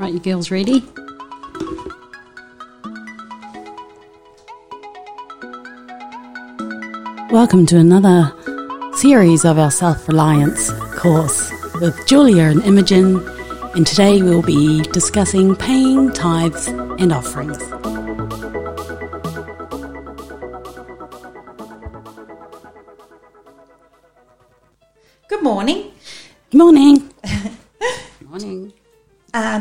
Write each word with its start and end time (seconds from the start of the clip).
Right, 0.00 0.14
you 0.14 0.18
girls 0.18 0.50
ready? 0.50 0.82
Welcome 7.30 7.66
to 7.66 7.76
another 7.76 8.32
series 8.96 9.44
of 9.44 9.58
our 9.58 9.70
self 9.70 10.08
reliance 10.08 10.72
course 10.96 11.52
with 11.82 12.06
Julia 12.06 12.44
and 12.44 12.62
Imogen, 12.62 13.20
and 13.74 13.86
today 13.86 14.22
we'll 14.22 14.40
be 14.40 14.80
discussing 14.84 15.54
paying 15.54 16.10
tithes 16.12 16.68
and 16.68 17.12
offerings. 17.12 17.58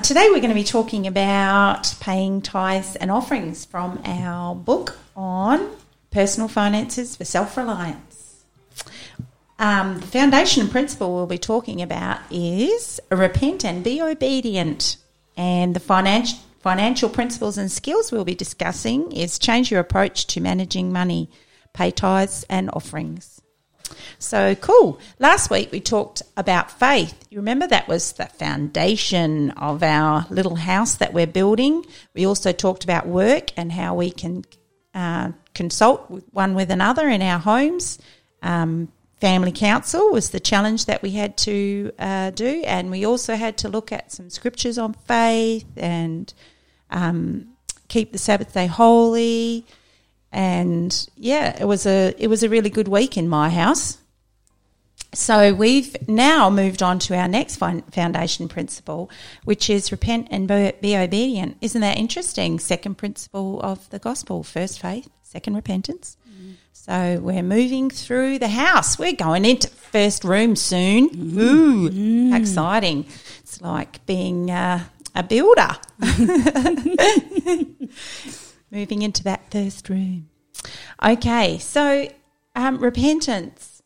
Today 0.10 0.28
we're 0.32 0.40
going 0.40 0.50
to 0.50 0.56
be 0.56 0.64
talking 0.64 1.06
about 1.06 1.94
paying 2.00 2.42
tithes 2.42 2.96
and 2.96 3.12
offerings 3.12 3.64
from 3.64 4.02
our 4.04 4.56
book 4.56 4.98
on 5.16 5.70
personal 6.10 6.48
finances 6.48 7.16
for 7.16 7.26
self 7.26 7.56
reliance. 7.56 8.44
Um, 9.60 10.00
the 10.00 10.08
foundation 10.08 10.68
principle 10.68 11.14
we'll 11.14 11.28
be 11.28 11.38
talking 11.38 11.84
about 11.84 12.22
is 12.32 13.00
repent 13.12 13.64
and 13.64 13.84
be 13.84 14.02
obedient. 14.02 14.98
And 15.38 15.76
the 15.76 15.80
financial 15.80 16.40
financial 16.60 17.10
principles 17.10 17.60
and 17.60 17.72
skills 17.72 18.12
we'll 18.12 18.26
be 18.26 18.34
discussing 18.34 19.12
is 19.12 19.38
change 19.38 19.70
your 19.70 19.80
approach 19.80 20.26
to 20.26 20.42
managing 20.42 20.92
money, 20.92 21.30
pay 21.74 21.92
tithes 21.92 22.44
and 22.50 22.72
offerings. 22.74 23.42
So 24.20 24.54
cool. 24.56 25.00
Last 25.18 25.50
week 25.50 25.72
we 25.72 25.80
talked 25.80 26.22
about 26.36 26.70
faith. 26.70 27.26
You 27.30 27.38
remember 27.38 27.68
that 27.68 27.88
was 27.88 28.12
the 28.14 28.26
foundation 28.26 29.52
of 29.52 29.82
our 29.82 30.26
little 30.30 30.56
house 30.56 30.96
that 30.96 31.14
we're 31.14 31.26
building. 31.26 31.86
We 32.14 32.28
also 32.28 32.52
talked 32.52 32.84
about 32.84 33.08
work 33.08 33.52
and 33.56 33.72
how 33.72 33.96
we 33.96 34.12
can 34.12 34.44
uh, 34.94 35.32
consult 35.54 36.12
with 36.12 36.26
one 36.32 36.54
with 36.54 36.70
another 36.70 37.08
in 37.08 37.22
our 37.22 37.40
homes. 37.40 37.98
Um, 38.44 38.92
family 39.22 39.54
council 39.54 40.12
was 40.12 40.32
the 40.32 40.40
challenge 40.42 40.86
that 40.86 41.02
we 41.02 41.12
had 41.12 41.38
to 41.38 41.92
uh, 41.98 42.32
do, 42.32 42.64
and 42.66 42.92
we 42.92 43.06
also 43.06 43.36
had 43.36 43.58
to 43.60 43.70
look 43.70 43.92
at 43.92 44.12
some 44.12 44.30
scriptures 44.30 44.78
on 44.78 44.94
faith 44.94 45.68
and 45.78 46.34
um, 46.90 47.48
keep 47.88 48.12
the 48.12 48.18
Sabbath 48.18 48.54
day 48.54 48.68
holy 48.68 49.66
and 50.32 51.08
yeah, 51.16 51.58
it 51.60 51.66
was 51.66 51.86
a 51.86 52.14
it 52.18 52.28
was 52.28 52.44
a 52.44 52.50
really 52.50 52.70
good 52.70 52.88
week 52.88 53.18
in 53.18 53.28
my 53.28 53.50
house. 53.50 53.98
So 55.14 55.54
we've 55.54 55.96
now 56.08 56.50
moved 56.50 56.84
on 56.84 57.00
to 57.00 57.16
our 57.16 57.28
next 57.28 57.58
foundation 57.58 58.48
principle, 58.48 59.10
which 59.44 59.70
is 59.70 59.92
repent 59.92 60.28
and 60.30 60.48
be 60.48 60.96
obedient. 60.96 61.58
Isn't 61.62 61.82
that 61.82 61.98
interesting? 61.98 62.60
Second 62.60 62.96
principle 62.96 63.60
of 63.62 63.90
the 63.90 63.98
gospel: 63.98 64.44
first 64.44 64.80
faith, 64.80 65.10
second 65.24 65.56
repentance. 65.56 66.16
Mm. 66.30 66.54
So 66.74 67.20
we're 67.22 67.42
moving 67.42 67.90
through 67.90 68.38
the 68.38 68.50
house. 68.50 69.00
We're 69.00 69.14
going 69.14 69.46
into 69.46 69.68
first 69.68 70.24
room 70.24 70.56
soon. 70.56 71.10
Mm. 71.10 71.40
Ooh, 71.40 71.90
mm. 71.90 72.40
exciting! 72.40 73.08
It's 73.40 73.62
like 73.62 74.06
being 74.06 74.52
uh, 74.52 74.84
a 75.16 75.24
builder. 75.24 75.76
moving 78.72 79.02
into 79.02 79.24
that 79.24 79.52
first 79.52 79.90
room. 79.90 80.30
Okay, 81.04 81.58
so 81.58 82.12
um, 82.56 82.78
repentance. 82.78 83.79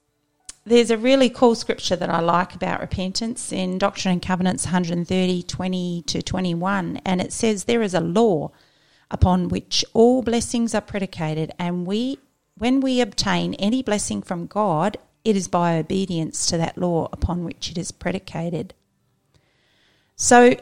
There's 0.65 0.91
a 0.91 0.97
really 0.97 1.29
cool 1.29 1.55
scripture 1.55 1.97
that 1.97 2.09
I 2.09 2.21
like 2.21 2.55
about 2.55 2.79
repentance 2.79 3.51
in 3.51 3.77
Doctrine 3.77 4.13
and 4.13 4.21
Covenants 4.21 4.65
130, 4.65 5.43
20 5.43 6.03
to 6.03 6.21
21. 6.21 7.01
And 7.03 7.19
it 7.19 7.33
says, 7.33 7.65
There 7.65 7.81
is 7.81 7.93
a 7.93 7.99
law 7.99 8.51
upon 9.11 9.49
which 9.49 9.83
all 9.93 10.21
blessings 10.21 10.73
are 10.73 10.81
predicated, 10.81 11.51
and 11.59 11.85
we, 11.85 12.17
when 12.57 12.79
we 12.79 13.01
obtain 13.01 13.55
any 13.55 13.83
blessing 13.83 14.21
from 14.21 14.47
God, 14.47 14.97
it 15.25 15.35
is 15.35 15.49
by 15.49 15.77
obedience 15.77 16.45
to 16.47 16.57
that 16.57 16.77
law 16.77 17.09
upon 17.11 17.43
which 17.43 17.69
it 17.69 17.77
is 17.77 17.91
predicated. 17.91 18.73
So, 20.15 20.55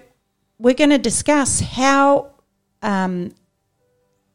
we're 0.58 0.74
going 0.74 0.90
to 0.90 0.98
discuss 0.98 1.60
how 1.60 2.32
um, 2.82 3.34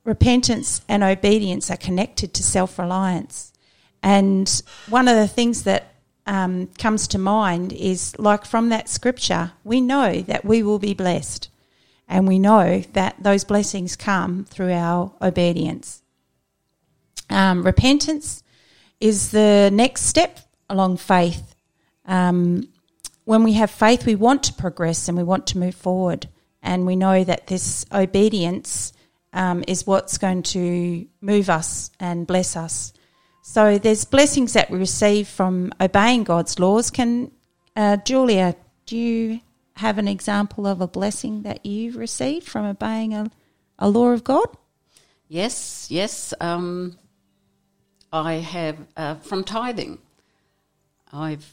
repentance 0.04 0.82
and 0.88 1.02
obedience 1.02 1.72
are 1.72 1.76
connected 1.76 2.32
to 2.34 2.44
self 2.44 2.78
reliance. 2.78 3.52
And 4.02 4.62
one 4.88 5.08
of 5.08 5.16
the 5.16 5.28
things 5.28 5.64
that 5.64 5.94
um, 6.26 6.68
comes 6.78 7.08
to 7.08 7.18
mind 7.18 7.72
is 7.72 8.18
like 8.18 8.44
from 8.44 8.68
that 8.70 8.88
scripture, 8.88 9.52
we 9.64 9.80
know 9.80 10.22
that 10.22 10.44
we 10.44 10.62
will 10.62 10.78
be 10.78 10.94
blessed. 10.94 11.48
And 12.08 12.28
we 12.28 12.38
know 12.38 12.80
that 12.92 13.16
those 13.20 13.44
blessings 13.44 13.96
come 13.96 14.44
through 14.44 14.72
our 14.72 15.12
obedience. 15.20 16.02
Um, 17.28 17.64
repentance 17.64 18.42
is 19.00 19.32
the 19.32 19.70
next 19.72 20.02
step 20.02 20.38
along 20.70 20.98
faith. 20.98 21.54
Um, 22.04 22.68
when 23.24 23.42
we 23.42 23.54
have 23.54 23.70
faith, 23.70 24.06
we 24.06 24.14
want 24.14 24.44
to 24.44 24.52
progress 24.52 25.08
and 25.08 25.16
we 25.16 25.24
want 25.24 25.48
to 25.48 25.58
move 25.58 25.74
forward. 25.74 26.28
And 26.62 26.86
we 26.86 26.96
know 26.96 27.24
that 27.24 27.48
this 27.48 27.84
obedience 27.92 28.92
um, 29.32 29.64
is 29.66 29.86
what's 29.86 30.18
going 30.18 30.42
to 30.44 31.06
move 31.20 31.50
us 31.50 31.90
and 31.98 32.26
bless 32.26 32.56
us. 32.56 32.92
So 33.48 33.78
there's 33.78 34.04
blessings 34.04 34.54
that 34.54 34.70
we 34.70 34.76
receive 34.76 35.28
from 35.28 35.72
obeying 35.80 36.24
God's 36.24 36.58
laws. 36.58 36.90
Can 36.90 37.30
uh, 37.76 37.96
Julia, 37.98 38.56
do 38.86 38.98
you 38.98 39.40
have 39.76 39.98
an 39.98 40.08
example 40.08 40.66
of 40.66 40.80
a 40.80 40.88
blessing 40.88 41.42
that 41.42 41.64
you've 41.64 41.96
received 41.96 42.48
from 42.48 42.64
obeying 42.66 43.14
a, 43.14 43.30
a 43.78 43.88
law 43.88 44.08
of 44.08 44.24
God? 44.24 44.48
Yes, 45.28 45.86
yes. 45.90 46.34
Um, 46.40 46.98
I 48.12 48.34
have 48.34 48.78
uh, 48.96 49.14
from 49.14 49.44
tithing. 49.44 50.00
I've 51.12 51.50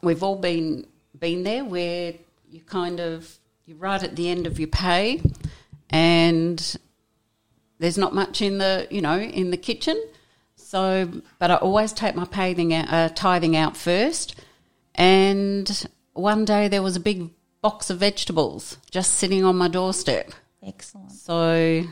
we've 0.00 0.22
all 0.22 0.36
been 0.36 0.86
been 1.18 1.42
there 1.42 1.64
where 1.64 2.14
you 2.48 2.60
kind 2.60 3.00
of 3.00 3.36
you're 3.66 3.78
right 3.78 4.02
at 4.02 4.14
the 4.14 4.30
end 4.30 4.46
of 4.46 4.60
your 4.60 4.68
pay 4.68 5.20
and 5.90 6.76
there's 7.80 7.98
not 7.98 8.14
much 8.14 8.40
in 8.40 8.58
the 8.58 8.86
you 8.92 9.02
know 9.02 9.18
in 9.18 9.50
the 9.50 9.56
kitchen. 9.56 10.00
So, 10.66 11.08
but 11.38 11.52
I 11.52 11.54
always 11.54 11.92
take 11.92 12.16
my 12.16 12.24
out, 12.24 12.92
uh, 12.92 13.08
tithing 13.10 13.54
out 13.54 13.76
first. 13.76 14.34
And 14.96 15.86
one 16.12 16.44
day 16.44 16.66
there 16.66 16.82
was 16.82 16.96
a 16.96 17.00
big 17.00 17.30
box 17.62 17.88
of 17.88 17.98
vegetables 17.98 18.76
just 18.90 19.14
sitting 19.14 19.44
on 19.44 19.56
my 19.56 19.68
doorstep. 19.68 20.32
Excellent. 20.66 21.12
So 21.12 21.84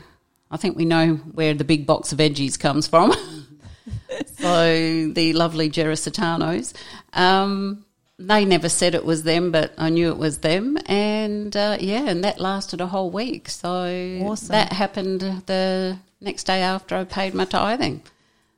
I 0.51 0.57
think 0.57 0.75
we 0.75 0.83
know 0.83 1.15
where 1.15 1.53
the 1.53 1.63
big 1.63 1.85
box 1.85 2.11
of 2.11 2.19
veggies 2.19 2.59
comes 2.59 2.85
from. 2.85 3.13
so 4.37 5.09
the 5.09 5.31
lovely 5.31 5.69
Gerasitanos. 5.69 6.73
Um, 7.13 7.85
they 8.19 8.43
never 8.43 8.67
said 8.67 8.93
it 8.93 9.05
was 9.05 9.23
them, 9.23 9.51
but 9.51 9.73
I 9.77 9.87
knew 9.87 10.09
it 10.09 10.17
was 10.17 10.39
them. 10.39 10.77
And 10.85 11.55
uh, 11.55 11.77
yeah, 11.79 12.09
and 12.09 12.25
that 12.25 12.41
lasted 12.41 12.81
a 12.81 12.87
whole 12.87 13.09
week. 13.09 13.47
So 13.47 14.19
awesome. 14.21 14.49
that 14.49 14.73
happened 14.73 15.21
the 15.45 15.97
next 16.19 16.43
day 16.43 16.61
after 16.61 16.97
I 16.97 17.05
paid 17.05 17.33
my 17.33 17.45
tithing. 17.45 18.03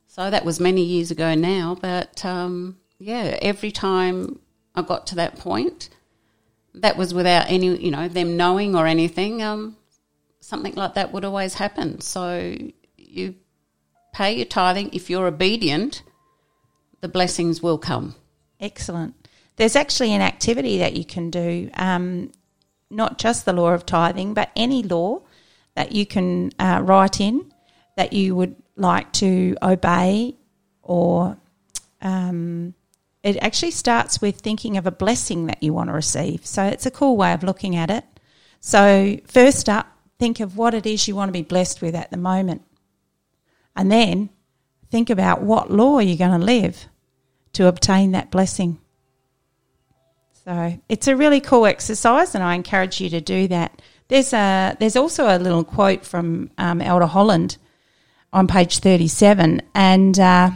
So 0.08 0.30
that 0.30 0.44
was 0.44 0.58
many 0.58 0.82
years 0.82 1.12
ago 1.12 1.34
now. 1.34 1.76
But 1.80 2.24
um, 2.24 2.78
yeah, 2.98 3.38
every 3.40 3.70
time 3.70 4.40
I 4.74 4.82
got 4.82 5.06
to 5.08 5.14
that 5.14 5.38
point, 5.38 5.88
that 6.74 6.96
was 6.96 7.14
without 7.14 7.46
any, 7.48 7.76
you 7.76 7.90
know, 7.92 8.08
them 8.08 8.36
knowing 8.36 8.74
or 8.74 8.86
anything. 8.86 9.42
Um, 9.42 9.76
something 10.40 10.74
like 10.74 10.94
that 10.94 11.12
would 11.12 11.24
always 11.24 11.54
happen. 11.54 12.00
So 12.00 12.56
you 12.96 13.36
pay 14.12 14.34
your 14.34 14.46
tithing. 14.46 14.90
If 14.92 15.08
you're 15.08 15.28
obedient, 15.28 16.02
the 17.00 17.08
blessings 17.08 17.62
will 17.62 17.78
come. 17.78 18.16
Excellent 18.58 19.14
there's 19.58 19.76
actually 19.76 20.14
an 20.14 20.22
activity 20.22 20.78
that 20.78 20.96
you 20.96 21.04
can 21.04 21.30
do, 21.30 21.68
um, 21.74 22.30
not 22.90 23.18
just 23.18 23.44
the 23.44 23.52
law 23.52 23.70
of 23.70 23.84
tithing, 23.84 24.32
but 24.32 24.50
any 24.56 24.82
law 24.82 25.20
that 25.74 25.92
you 25.92 26.06
can 26.06 26.52
uh, 26.58 26.80
write 26.82 27.20
in 27.20 27.52
that 27.96 28.12
you 28.12 28.34
would 28.34 28.56
like 28.78 29.12
to 29.14 29.56
obey 29.62 30.36
or 30.82 31.36
um, 32.00 32.74
it 33.22 33.36
actually 33.38 33.72
starts 33.72 34.20
with 34.20 34.38
thinking 34.38 34.76
of 34.76 34.86
a 34.86 34.90
blessing 34.90 35.46
that 35.46 35.62
you 35.62 35.72
want 35.72 35.88
to 35.88 35.94
receive. 35.94 36.46
So 36.46 36.64
it's 36.64 36.86
a 36.86 36.90
cool 36.90 37.16
way 37.16 37.32
of 37.32 37.42
looking 37.42 37.76
at 37.76 37.90
it. 37.90 38.04
So, 38.60 39.18
first 39.26 39.68
up, 39.68 39.86
think 40.18 40.40
of 40.40 40.56
what 40.56 40.74
it 40.74 40.86
is 40.86 41.06
you 41.06 41.14
want 41.14 41.28
to 41.28 41.32
be 41.32 41.42
blessed 41.42 41.80
with 41.80 41.94
at 41.94 42.10
the 42.10 42.16
moment. 42.16 42.62
And 43.76 43.90
then 43.92 44.30
think 44.90 45.10
about 45.10 45.42
what 45.42 45.70
law 45.70 46.00
you're 46.00 46.16
going 46.16 46.38
to 46.38 46.44
live 46.44 46.86
to 47.52 47.66
obtain 47.66 48.12
that 48.12 48.30
blessing. 48.30 48.78
So 50.44 50.80
it's 50.88 51.06
a 51.06 51.14
really 51.14 51.40
cool 51.40 51.66
exercise, 51.66 52.34
and 52.34 52.42
I 52.42 52.54
encourage 52.54 53.00
you 53.00 53.10
to 53.10 53.20
do 53.20 53.48
that. 53.48 53.82
There's 54.08 54.32
a 54.32 54.76
there's 54.80 54.96
also 54.96 55.26
a 55.26 55.38
little 55.38 55.62
quote 55.62 56.06
from 56.06 56.50
um, 56.56 56.80
Elder 56.80 57.06
Holland 57.06 57.58
on 58.32 58.46
page 58.46 58.78
thirty 58.78 59.08
seven, 59.08 59.62
and 59.74 60.18
uh, 60.18 60.50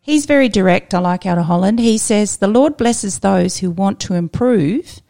he's 0.00 0.26
very 0.26 0.48
direct. 0.48 0.94
I 0.94 0.98
like 0.98 1.26
Elder 1.26 1.42
Holland. 1.42 1.78
He 1.78 1.98
says, 1.98 2.36
"The 2.36 2.48
Lord 2.48 2.76
blesses 2.76 3.20
those 3.20 3.58
who 3.58 3.70
want 3.70 4.00
to 4.00 4.14
improve, 4.14 5.00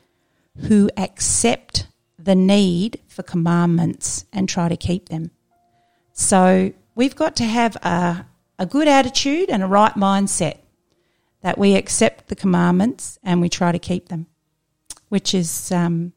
who 0.68 0.90
accept 0.96 1.86
the 2.24 2.34
need 2.34 3.00
for 3.06 3.22
commandments 3.22 4.24
and 4.32 4.48
try 4.48 4.68
to 4.68 4.76
keep 4.76 5.08
them. 5.08 5.30
So 6.12 6.72
we've 6.94 7.16
got 7.16 7.36
to 7.36 7.44
have 7.44 7.76
a, 7.76 8.26
a 8.58 8.66
good 8.66 8.88
attitude 8.88 9.50
and 9.50 9.62
a 9.62 9.66
right 9.66 9.94
mindset 9.94 10.58
that 11.42 11.58
we 11.58 11.74
accept 11.74 12.28
the 12.28 12.36
commandments 12.36 13.18
and 13.22 13.40
we 13.40 13.48
try 13.48 13.72
to 13.72 13.78
keep 13.78 14.08
them, 14.08 14.26
which 15.08 15.34
is, 15.34 15.70
um, 15.70 16.12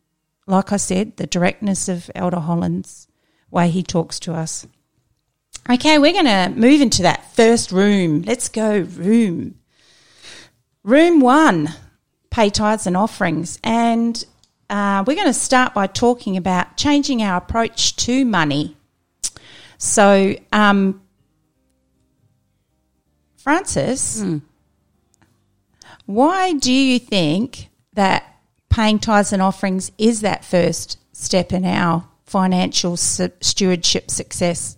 like 0.46 0.72
I 0.72 0.78
said, 0.78 1.18
the 1.18 1.28
directness 1.28 1.90
of 1.90 2.10
Elder 2.16 2.40
Holland's 2.40 3.08
way 3.52 3.70
he 3.70 3.84
talks 3.84 4.20
to 4.22 4.34
us. 4.34 4.66
Okay, 5.70 5.98
we're 5.98 6.14
going 6.14 6.26
to 6.26 6.54
move 6.56 6.80
into 6.80 7.02
that 7.02 7.34
first 7.36 7.72
room. 7.74 8.22
Let's 8.22 8.48
go, 8.48 8.80
room. 8.80 9.56
Room 10.84 11.20
one 11.20 11.70
pay 12.30 12.50
tithes 12.50 12.88
and 12.88 12.96
offerings. 12.96 13.60
And 13.64 14.24
uh, 14.70 15.04
we're 15.06 15.16
going 15.16 15.28
to 15.28 15.34
start 15.34 15.74
by 15.74 15.88
talking 15.88 16.38
about 16.38 16.78
changing 16.78 17.22
our 17.22 17.38
approach 17.38 17.96
to 17.98 18.24
money. 18.24 18.78
So, 19.78 20.36
um, 20.54 21.02
Francis, 23.36 24.22
Hmm. 24.22 24.38
why 26.06 26.54
do 26.54 26.72
you 26.72 27.00
think 27.00 27.70
that 27.94 28.24
paying 28.70 29.00
tithes 29.00 29.34
and 29.34 29.42
offerings 29.42 29.92
is 29.98 30.22
that 30.22 30.46
first 30.46 30.98
step 31.12 31.52
in 31.52 31.66
our 31.66 32.06
financial 32.26 32.96
stewardship 32.96 34.10
success? 34.12 34.77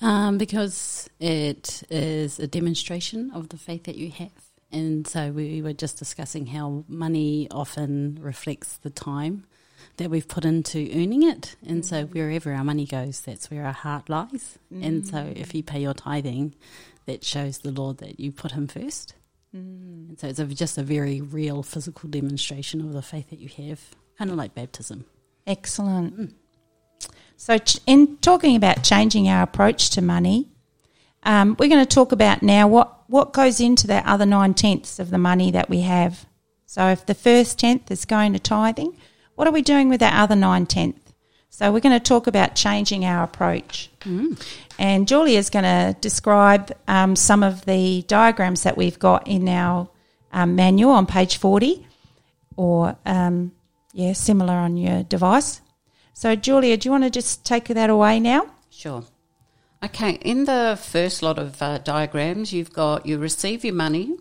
Um, 0.00 0.38
because 0.38 1.08
it 1.20 1.84
is 1.88 2.38
a 2.38 2.46
demonstration 2.46 3.30
of 3.30 3.48
the 3.50 3.56
faith 3.56 3.84
that 3.84 3.96
you 3.96 4.10
have. 4.10 4.32
And 4.72 5.06
so 5.06 5.30
we 5.30 5.62
were 5.62 5.72
just 5.72 5.98
discussing 5.98 6.46
how 6.46 6.84
money 6.88 7.46
often 7.50 8.18
reflects 8.20 8.76
the 8.78 8.90
time 8.90 9.44
that 9.98 10.10
we've 10.10 10.26
put 10.26 10.44
into 10.44 10.90
earning 10.92 11.22
it. 11.22 11.54
And 11.64 11.86
so 11.86 12.04
mm. 12.04 12.12
wherever 12.12 12.52
our 12.52 12.64
money 12.64 12.84
goes, 12.84 13.20
that's 13.20 13.50
where 13.50 13.64
our 13.64 13.72
heart 13.72 14.08
lies. 14.08 14.58
And 14.72 15.06
so 15.06 15.18
mm. 15.18 15.36
if 15.36 15.54
you 15.54 15.62
pay 15.62 15.80
your 15.80 15.94
tithing, 15.94 16.54
that 17.06 17.22
shows 17.22 17.58
the 17.58 17.70
Lord 17.70 17.98
that 17.98 18.18
you 18.18 18.32
put 18.32 18.52
Him 18.52 18.66
first. 18.66 19.14
Mm. 19.54 20.08
And 20.08 20.20
so 20.20 20.26
it's 20.26 20.40
a, 20.40 20.46
just 20.46 20.78
a 20.78 20.82
very 20.82 21.20
real 21.20 21.62
physical 21.62 22.08
demonstration 22.08 22.80
of 22.80 22.92
the 22.92 23.02
faith 23.02 23.30
that 23.30 23.38
you 23.38 23.48
have, 23.56 23.80
kind 24.18 24.30
of 24.30 24.36
like 24.36 24.54
baptism. 24.54 25.04
Excellent. 25.46 26.34
So, 27.36 27.58
ch- 27.58 27.78
in 27.86 28.16
talking 28.18 28.56
about 28.56 28.82
changing 28.82 29.28
our 29.28 29.42
approach 29.42 29.90
to 29.90 30.02
money, 30.02 30.48
um, 31.22 31.56
we're 31.58 31.68
going 31.68 31.84
to 31.84 31.94
talk 31.94 32.12
about 32.12 32.42
now 32.42 32.68
what, 32.68 33.08
what 33.08 33.32
goes 33.32 33.60
into 33.60 33.86
that 33.88 34.06
other 34.06 34.26
nine 34.26 34.54
tenths 34.54 34.98
of 34.98 35.10
the 35.10 35.18
money 35.18 35.50
that 35.50 35.68
we 35.68 35.80
have. 35.80 36.26
So, 36.66 36.88
if 36.88 37.06
the 37.06 37.14
first 37.14 37.58
tenth 37.58 37.90
is 37.90 38.04
going 38.04 38.32
to 38.32 38.38
tithing, 38.38 38.96
what 39.34 39.46
are 39.48 39.52
we 39.52 39.62
doing 39.62 39.88
with 39.88 40.00
that 40.00 40.14
other 40.14 40.36
nine 40.36 40.66
tenth? 40.66 41.12
So, 41.50 41.72
we're 41.72 41.80
going 41.80 41.98
to 41.98 42.00
talk 42.00 42.26
about 42.26 42.54
changing 42.54 43.04
our 43.04 43.22
approach. 43.24 43.90
And 44.78 45.06
Julia's 45.08 45.50
going 45.50 45.64
to 45.64 45.96
describe 46.00 46.72
um, 46.88 47.14
some 47.16 47.42
of 47.42 47.64
the 47.64 48.02
diagrams 48.02 48.64
that 48.64 48.76
we've 48.76 48.98
got 48.98 49.26
in 49.28 49.48
our 49.48 49.88
um, 50.32 50.56
manual 50.56 50.92
on 50.92 51.06
page 51.06 51.36
40 51.38 51.86
or, 52.56 52.96
um, 53.06 53.52
yeah, 53.92 54.12
similar 54.12 54.54
on 54.54 54.76
your 54.76 55.04
device. 55.04 55.60
So, 56.16 56.36
Julia, 56.36 56.76
do 56.76 56.86
you 56.86 56.92
want 56.92 57.02
to 57.02 57.10
just 57.10 57.44
take 57.44 57.66
that 57.66 57.90
away 57.90 58.20
now? 58.20 58.46
Sure. 58.70 59.04
Okay, 59.84 60.12
in 60.22 60.44
the 60.44 60.78
first 60.80 61.22
lot 61.22 61.38
of 61.40 61.60
uh, 61.60 61.78
diagrams, 61.78 62.52
you've 62.52 62.72
got 62.72 63.04
you 63.04 63.18
receive 63.18 63.64
your 63.64 63.74
money, 63.74 64.16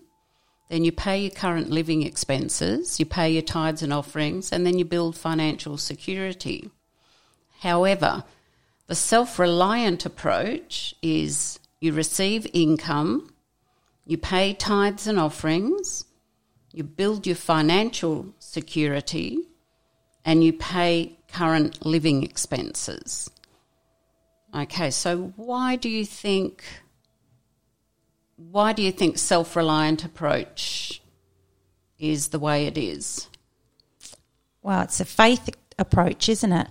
then 0.69 0.83
you 0.83 0.91
pay 0.91 1.21
your 1.21 1.31
current 1.31 1.69
living 1.69 2.01
expenses, 2.01 2.99
you 2.99 3.05
pay 3.05 3.29
your 3.29 3.43
tithes 3.43 3.83
and 3.83 3.93
offerings, 3.93 4.51
and 4.51 4.65
then 4.65 4.79
you 4.79 4.85
build 4.85 5.15
financial 5.15 5.77
security. 5.77 6.71
However, 7.59 8.23
the 8.87 8.95
self 8.95 9.37
reliant 9.37 10.03
approach 10.03 10.95
is 11.03 11.59
you 11.79 11.93
receive 11.93 12.47
income, 12.53 13.31
you 14.03 14.17
pay 14.17 14.53
tithes 14.53 15.05
and 15.05 15.19
offerings, 15.19 16.05
you 16.71 16.83
build 16.83 17.27
your 17.27 17.35
financial 17.35 18.33
security, 18.39 19.37
and 20.25 20.43
you 20.43 20.53
pay 20.53 21.19
current 21.33 21.85
living 21.85 22.23
expenses. 22.23 23.29
Okay, 24.55 24.91
so 24.91 25.33
why 25.35 25.75
do 25.75 25.89
you 25.89 26.05
think 26.05 26.63
why 28.35 28.73
do 28.73 28.81
you 28.81 28.91
think 28.91 29.17
self-reliant 29.17 30.03
approach 30.03 31.01
is 31.99 32.29
the 32.29 32.39
way 32.39 32.65
it 32.65 32.77
is? 32.77 33.27
Well, 34.61 34.81
it's 34.81 34.99
a 34.99 35.05
faith 35.05 35.49
approach, 35.77 36.29
isn't 36.29 36.51
it? 36.51 36.67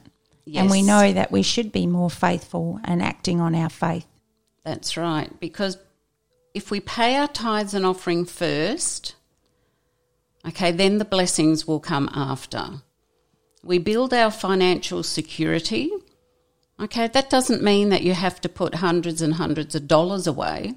And 0.55 0.71
we 0.71 0.83
know 0.83 1.13
that 1.13 1.31
we 1.31 1.43
should 1.43 1.73
be 1.73 1.87
more 1.87 2.11
faithful 2.11 2.81
and 2.85 3.03
acting 3.03 3.41
on 3.41 3.55
our 3.55 3.71
faith. 3.71 4.07
That's 4.65 4.97
right. 4.97 5.31
Because 5.41 5.79
if 6.53 6.71
we 6.71 6.81
pay 6.81 7.17
our 7.17 7.29
tithes 7.29 7.75
and 7.75 7.87
offering 7.87 8.25
first, 8.25 9.15
okay, 10.47 10.73
then 10.73 10.99
the 10.99 11.05
blessings 11.05 11.67
will 11.67 11.81
come 11.81 12.11
after. 12.13 12.83
We 13.65 13.79
build 13.79 14.13
our 14.13 14.31
financial 14.31 15.03
security. 15.03 15.91
Okay, 16.81 17.07
that 17.07 17.31
doesn't 17.31 17.63
mean 17.63 17.91
that 17.91 18.03
you 18.03 18.13
have 18.13 18.41
to 18.41 18.49
put 18.49 18.77
hundreds 18.77 19.23
and 19.23 19.35
hundreds 19.35 19.75
of 19.77 19.87
dollars 19.87 20.27
away. 20.27 20.75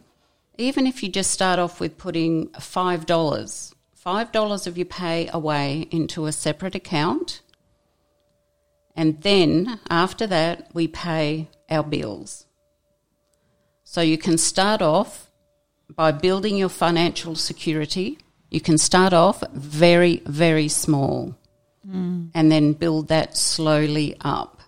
Even 0.58 0.86
if 0.86 1.02
you 1.02 1.10
just 1.10 1.32
start 1.32 1.58
off 1.58 1.80
with 1.80 1.98
putting 1.98 2.50
$5, 2.50 3.74
$5 4.06 4.68
of 4.68 4.78
your 4.78 4.86
pay 4.86 5.30
away 5.34 5.88
into 5.90 6.28
a 6.28 6.32
separate 6.32 6.76
account. 6.76 7.42
And 8.96 9.22
then 9.24 9.80
after 9.90 10.28
that, 10.28 10.70
we 10.74 10.88
pay 10.88 11.50
our 11.70 11.84
bills. 11.84 12.46
So 13.84 14.02
you 14.02 14.18
can 14.18 14.38
start 14.38 14.82
off 14.82 15.32
by 15.90 16.12
building 16.12 16.56
your 16.56 16.70
financial 16.70 17.36
security. 17.36 18.20
You 18.52 18.62
can 18.62 18.78
start 18.78 19.12
off 19.12 19.44
very, 19.54 20.22
very 20.26 20.68
small 20.68 21.36
and 21.92 22.52
then 22.52 22.74
build 22.74 23.10
that 23.10 23.38
slowly 23.38 24.16
up. 24.22 24.62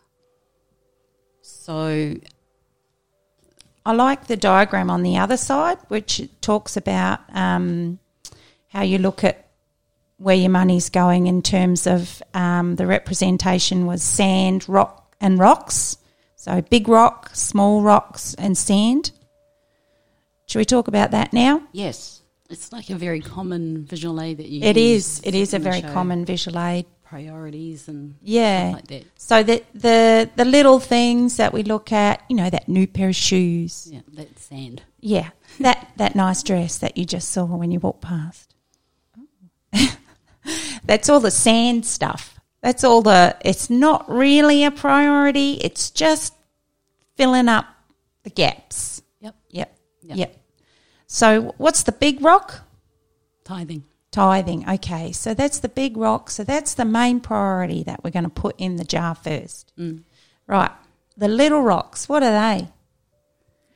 So, 1.41 2.15
I 3.85 3.93
like 3.93 4.27
the 4.27 4.37
diagram 4.37 4.89
on 4.89 5.03
the 5.03 5.17
other 5.17 5.37
side, 5.37 5.77
which 5.87 6.21
talks 6.41 6.77
about 6.77 7.19
um, 7.33 7.99
how 8.69 8.83
you 8.83 8.97
look 8.97 9.23
at 9.23 9.47
where 10.17 10.35
your 10.35 10.49
money's 10.49 10.89
going 10.89 11.27
in 11.27 11.41
terms 11.41 11.87
of 11.87 12.21
um, 12.33 12.75
the 12.75 12.85
representation 12.87 13.85
was 13.85 14.03
sand, 14.03 14.67
rock, 14.67 15.15
and 15.21 15.39
rocks. 15.39 15.97
So 16.35 16.61
big 16.61 16.87
rock, 16.87 17.31
small 17.33 17.81
rocks, 17.81 18.33
and 18.35 18.57
sand. 18.57 19.11
Should 20.47 20.59
we 20.59 20.65
talk 20.65 20.87
about 20.87 21.11
that 21.11 21.33
now? 21.33 21.61
yes, 21.71 22.21
It's 22.49 22.71
like 22.71 22.89
a 22.89 22.95
very 22.95 23.19
common 23.19 23.85
visual 23.85 24.21
aid 24.21 24.37
that 24.37 24.47
you 24.47 24.63
It 24.63 24.77
use 24.77 25.19
is. 25.19 25.21
It 25.25 25.35
is 25.35 25.53
a 25.53 25.59
very 25.59 25.81
show 25.81 25.91
common 25.91 26.23
visual 26.25 26.57
aid. 26.59 26.85
Priorities 27.09 27.87
and 27.87 28.15
Yeah. 28.21 28.71
like 28.75 28.87
that. 28.87 29.05
So 29.17 29.43
the 29.43 29.63
the 29.73 30.29
the 30.35 30.45
little 30.45 30.79
things 30.79 31.37
that 31.37 31.53
we 31.53 31.63
look 31.63 31.91
at, 31.91 32.21
you 32.29 32.35
know, 32.35 32.49
that 32.49 32.67
new 32.67 32.85
pair 32.87 33.09
of 33.09 33.15
shoes. 33.15 33.87
Yeah, 33.91 34.01
that 34.13 34.37
sand. 34.39 34.83
Yeah, 34.99 35.29
that 35.59 35.91
that 35.97 36.15
nice 36.15 36.43
dress 36.43 36.77
that 36.79 36.97
you 36.97 37.05
just 37.05 37.29
saw 37.29 37.45
when 37.45 37.71
you 37.71 37.79
walked 37.79 38.01
past. 38.01 38.53
That's 40.85 41.09
all 41.09 41.19
the 41.19 41.31
sand 41.31 41.85
stuff. 41.85 42.39
That's 42.61 42.83
all 42.83 43.01
the. 43.01 43.35
It's 43.41 43.69
not 43.69 44.09
really 44.09 44.63
a 44.63 44.71
priority. 44.71 45.53
It's 45.61 45.89
just 45.91 46.33
filling 47.15 47.47
up 47.49 47.65
the 48.23 48.29
gaps. 48.29 49.01
Yep. 49.19 49.35
Yep. 49.49 49.77
Yep. 50.03 50.17
Yep. 50.17 50.37
So 51.07 51.53
what's 51.57 51.83
the 51.83 51.91
big 51.91 52.21
rock? 52.21 52.61
Tithing. 53.43 53.83
Tithing. 54.17 54.69
Okay, 54.69 55.11
so 55.11 55.33
that's 55.33 55.59
the 55.59 55.69
big 55.69 55.95
rock. 55.97 56.29
So 56.29 56.43
that's 56.43 56.73
the 56.73 56.85
main 56.85 57.19
priority 57.19 57.83
that 57.83 58.03
we're 58.03 58.11
going 58.11 58.23
to 58.23 58.29
put 58.29 58.55
in 58.59 58.75
the 58.77 58.83
jar 58.83 59.13
first. 59.15 59.71
Mm. 59.77 60.03
Right. 60.47 60.71
The 61.17 61.27
little 61.27 61.61
rocks. 61.61 62.09
What 62.09 62.23
are 62.23 62.31
they? 62.31 62.67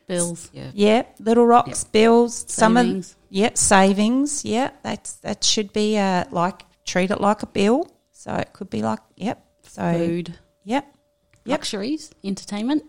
Bills. 0.07 0.49
yeah. 0.53 0.71
Yep, 0.73 1.15
little 1.19 1.45
rocks, 1.45 1.83
bills, 1.85 2.45
some 2.49 2.75
of 2.75 2.85
Savings. 2.85 3.15
yep, 3.29 3.57
savings. 3.57 4.43
Yeah, 4.43 4.71
that's 4.83 5.13
that 5.25 5.43
should 5.43 5.71
be 5.71 5.97
uh 5.97 6.25
like 6.31 6.63
treat 6.85 7.11
it 7.11 7.21
like 7.21 7.43
a 7.43 7.47
bill. 7.47 7.89
So 8.11 8.33
it 8.35 8.51
could 8.51 8.69
be 8.69 8.81
like 8.81 8.99
yep. 9.15 9.45
So 9.63 9.93
Food. 9.93 10.37
yep, 10.65 10.85
Yep. 11.45 11.59
Luxuries. 11.59 12.11
Entertainment. 12.25 12.83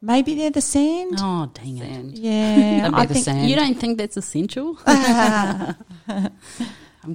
Maybe 0.00 0.34
they're 0.34 0.50
the 0.50 0.60
sand. 0.60 1.16
Oh, 1.18 1.50
dang 1.52 1.78
it. 1.78 2.18
Yeah, 2.18 2.90
That'd 2.90 2.92
be 2.92 2.98
I 2.98 3.06
the 3.06 3.14
think 3.14 3.24
sand. 3.24 3.50
You 3.50 3.56
don't 3.56 3.74
think 3.74 3.98
that's 3.98 4.16
essential? 4.16 4.78
I'm 4.86 5.76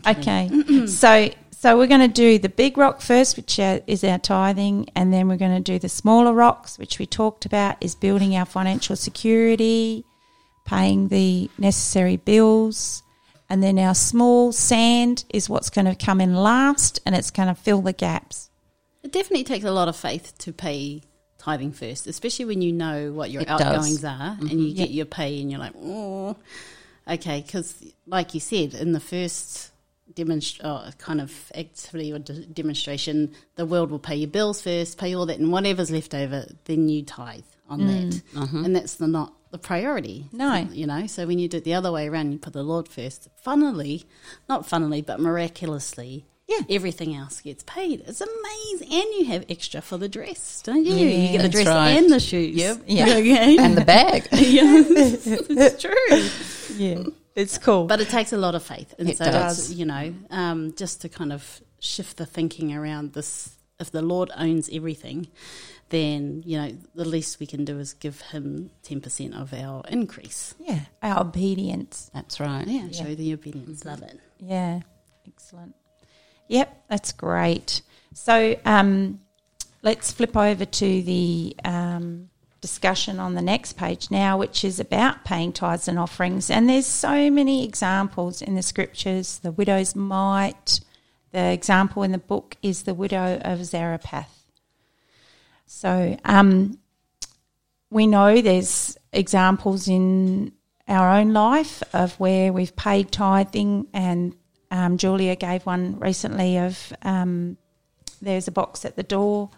okay. 0.06 0.50
so 0.88 1.30
so 1.64 1.78
we're 1.78 1.88
going 1.88 2.02
to 2.02 2.10
do 2.10 2.40
the 2.40 2.50
big 2.50 2.78
rock 2.78 3.00
first, 3.00 3.38
which 3.38 3.58
uh, 3.58 3.80
is 3.88 4.04
our 4.04 4.20
tithing, 4.20 4.90
and 4.98 5.14
then 5.14 5.30
we're 5.30 5.38
going 5.38 5.56
to 5.56 5.62
do 5.62 5.80
the 5.80 5.88
smaller 5.88 6.34
rocks, 6.34 6.78
which 6.78 7.00
we 7.00 7.06
talked 7.06 7.46
about, 7.46 7.78
is 7.80 7.96
building 7.96 8.36
our 8.36 8.46
financial 8.46 8.98
security, 8.98 10.04
paying 10.66 11.08
the 11.08 11.50
necessary 11.58 12.18
bills, 12.18 13.02
and 13.50 13.64
then 13.64 13.80
our 13.80 13.96
small 13.96 14.52
sand 14.52 15.24
is 15.30 15.50
what's 15.50 15.70
going 15.70 15.86
to 15.86 15.96
come 15.96 16.20
in 16.20 16.36
last, 16.36 17.00
and 17.06 17.16
it's 17.16 17.32
going 17.32 17.48
to 17.48 17.56
fill 17.56 17.82
the 17.82 17.94
gaps. 17.94 18.50
It 19.02 19.14
definitely 19.14 19.46
takes 19.46 19.64
a 19.64 19.72
lot 19.72 19.88
of 19.88 19.96
faith 19.96 20.38
to 20.40 20.52
pay 20.52 21.04
tithing 21.44 21.74
first, 21.74 22.08
especially 22.08 22.46
when 22.46 22.62
you 22.62 22.72
know 22.72 23.12
what 23.12 23.30
your 23.30 23.42
It 23.42 23.48
does. 23.48 23.62
outgoings 23.62 24.04
are 24.06 24.38
and 24.40 24.50
mm-hmm. 24.50 24.60
you 24.60 24.74
get 24.74 24.92
your 24.92 25.06
pay 25.06 25.42
and 25.42 25.52
you're 25.52 25.60
like, 25.60 25.74
oh, 25.78 26.38
okay. 27.08 27.42
Because, 27.42 27.84
like 28.08 28.34
you 28.34 28.40
said, 28.40 28.74
in 28.74 28.94
the 28.94 29.00
first 29.00 29.72
demonst- 30.14 30.62
oh, 30.64 30.90
kind 30.98 31.20
of 31.20 31.52
activity 31.56 32.14
or 32.14 32.20
de- 32.20 32.46
demonstration, 32.46 33.34
the 33.56 33.66
world 33.66 33.92
will 33.92 34.00
pay 34.00 34.16
your 34.16 34.30
bills 34.30 34.62
first, 34.62 34.98
pay 34.98 35.14
all 35.16 35.26
that, 35.26 35.40
and 35.40 35.52
whatever's 35.52 35.92
left 35.92 36.14
over, 36.14 36.46
then 36.66 36.88
you 36.88 37.04
tithe 37.04 37.44
on 37.70 37.82
mm. 37.82 38.12
that. 38.12 38.40
Uh-huh. 38.40 38.58
And 38.60 38.76
that's 38.76 38.96
the, 38.96 39.08
not 39.08 39.34
the 39.52 39.58
priority. 39.58 40.26
No. 40.32 40.68
You 40.72 40.88
know, 40.88 41.08
so 41.08 41.28
when 41.28 41.40
you 41.40 41.50
do 41.50 41.58
it 41.58 41.66
the 41.66 41.74
other 41.74 41.92
way 41.92 42.08
around, 42.08 42.32
you 42.32 42.38
put 42.38 42.54
the 42.54 42.64
Lord 42.64 42.88
first. 42.88 43.28
Funnily, 43.42 44.06
not 44.48 44.66
funnily, 44.66 45.02
but 45.02 45.20
miraculously, 45.20 46.26
Yeah. 46.48 46.60
everything 46.70 47.16
else 47.16 47.40
gets 47.42 47.64
paid. 47.64 48.04
It's 48.06 48.22
amazing, 48.22 48.88
and 48.94 49.06
you 49.18 49.26
have 49.26 49.46
extra 49.50 49.82
for 49.82 49.98
the 49.98 50.10
dress, 50.10 50.62
don't 50.62 50.86
you? 50.86 50.94
Yeah, 50.94 51.18
you 51.18 51.32
get 51.38 51.42
the 51.42 51.50
dress 51.50 51.68
right. 51.68 51.90
and 51.92 52.12
the 52.12 52.20
shoes. 52.20 52.56
Yep. 52.56 52.82
Yeah. 52.88 53.04
Okay. 53.06 53.58
and 53.58 53.78
the 53.78 53.86
bag. 53.86 54.28
yeah, 54.32 54.84
it's 54.86 55.82
true. 55.82 56.78
Yeah, 56.78 57.04
it's 57.36 57.58
cool. 57.58 57.86
But 57.86 58.02
it 58.02 58.10
takes 58.10 58.34
a 58.34 58.38
lot 58.38 58.56
of 58.56 58.64
faith, 58.64 58.94
and 59.00 59.10
It 59.10 59.18
so 59.18 59.26
does. 59.26 59.70
it's, 59.70 59.78
you 59.80 59.86
know, 59.86 60.14
um, 60.30 60.74
just 60.76 61.02
to 61.02 61.10
kind 61.10 61.32
of 61.32 61.62
shift 61.80 62.18
the 62.18 62.26
thinking 62.26 62.74
around 62.74 63.14
this. 63.14 63.56
If 63.80 63.92
the 63.92 64.02
Lord 64.02 64.30
owns 64.38 64.70
everything, 64.72 65.28
then 65.90 66.44
you 66.46 66.58
know 66.62 66.72
the 66.94 67.06
least 67.06 67.40
we 67.40 67.46
can 67.48 67.66
do 67.66 67.80
is 67.80 67.94
give 67.94 68.20
Him 68.22 68.70
ten 68.84 69.00
percent 69.02 69.34
of 69.34 69.54
our 69.54 69.84
increase. 69.90 70.56
yeah, 70.60 70.82
our 71.02 71.22
obedience. 71.22 72.12
That's 72.14 72.40
right. 72.40 72.68
Yeah, 72.68 72.92
show 72.92 73.16
the 73.16 73.34
obedience. 73.34 73.84
Love 73.86 74.04
it. 74.04 74.20
Yeah, 74.40 74.82
excellent. 75.28 75.76
Yep, 76.48 76.86
that's 76.90 77.12
great. 77.12 77.82
So 78.14 78.56
um, 78.66 79.20
let's 79.82 80.12
flip 80.12 80.38
over 80.38 80.66
to 80.66 81.02
the 81.02 81.56
um, 81.64 82.30
discussion 82.62 83.20
on 83.20 83.34
the 83.34 83.42
next 83.42 83.74
page 83.74 84.10
now, 84.12 84.38
which 84.38 84.64
is 84.64 84.80
about 84.80 85.26
paying 85.26 85.52
tithes 85.52 85.88
and 85.88 86.00
offerings. 86.00 86.50
And 86.50 86.70
there's 86.70 86.86
so 86.86 87.30
many 87.30 87.66
examples 87.66 88.42
in 88.42 88.56
the 88.56 88.62
scriptures. 88.62 89.40
The 89.40 89.52
widow's 89.52 89.96
mite. 89.96 90.80
The 91.32 91.52
example 91.52 92.04
in 92.04 92.12
the 92.12 92.20
book 92.20 92.56
is 92.62 92.84
the 92.84 92.94
widow 92.94 93.40
of 93.44 93.66
Zarephath. 93.66 94.46
So 95.66 96.18
um, 96.24 96.78
we 97.90 98.06
know 98.06 98.42
there's 98.42 98.98
examples 99.12 99.88
in 99.88 100.54
our 100.88 101.18
own 101.18 101.34
life 101.34 101.82
of 101.94 102.14
where 102.20 102.54
we've 102.54 102.76
paid 102.76 103.12
tithing, 103.12 103.88
and 103.94 104.36
um, 104.74 104.98
Julia 104.98 105.36
gave 105.36 105.68
one 105.68 106.00
recently 106.00 106.58
of 106.58 106.92
um, 107.04 107.58
there's 108.24 108.48
a 108.48 108.52
box 108.52 108.86
at 108.86 108.96
the 108.96 109.04
door, 109.04 109.52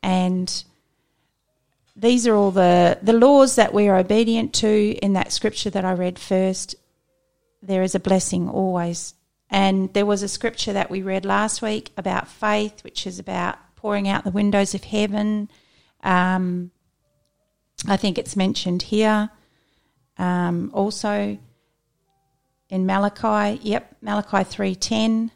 and 0.00 0.64
these 1.96 2.24
are 2.28 2.36
all 2.36 2.52
the 2.52 2.96
the 3.02 3.14
laws 3.14 3.56
that 3.56 3.74
we 3.74 3.88
are 3.88 3.98
obedient 3.98 4.54
to 4.54 4.96
in 5.02 5.14
that 5.14 5.32
scripture 5.32 5.70
that 5.70 5.84
I 5.84 5.92
read 5.92 6.20
first. 6.20 6.76
There 7.62 7.82
is 7.82 7.96
a 7.96 8.00
blessing 8.00 8.48
always, 8.48 9.14
and 9.50 9.92
there 9.92 10.06
was 10.06 10.22
a 10.22 10.28
scripture 10.28 10.72
that 10.72 10.88
we 10.88 11.02
read 11.02 11.24
last 11.24 11.60
week 11.60 11.90
about 11.96 12.28
faith, 12.28 12.84
which 12.84 13.08
is 13.08 13.18
about 13.18 13.58
pouring 13.74 14.06
out 14.06 14.22
the 14.22 14.30
windows 14.30 14.72
of 14.72 14.84
heaven. 14.84 15.50
Um, 16.04 16.70
I 17.88 17.96
think 17.96 18.18
it's 18.18 18.36
mentioned 18.36 18.82
here. 18.82 19.30
Um, 20.16 20.70
also 20.72 21.38
in 22.70 22.86
Malachi, 22.86 23.60
yep, 23.62 23.96
Malachi 24.00 24.44
three 24.44 24.74
ten. 24.74 25.30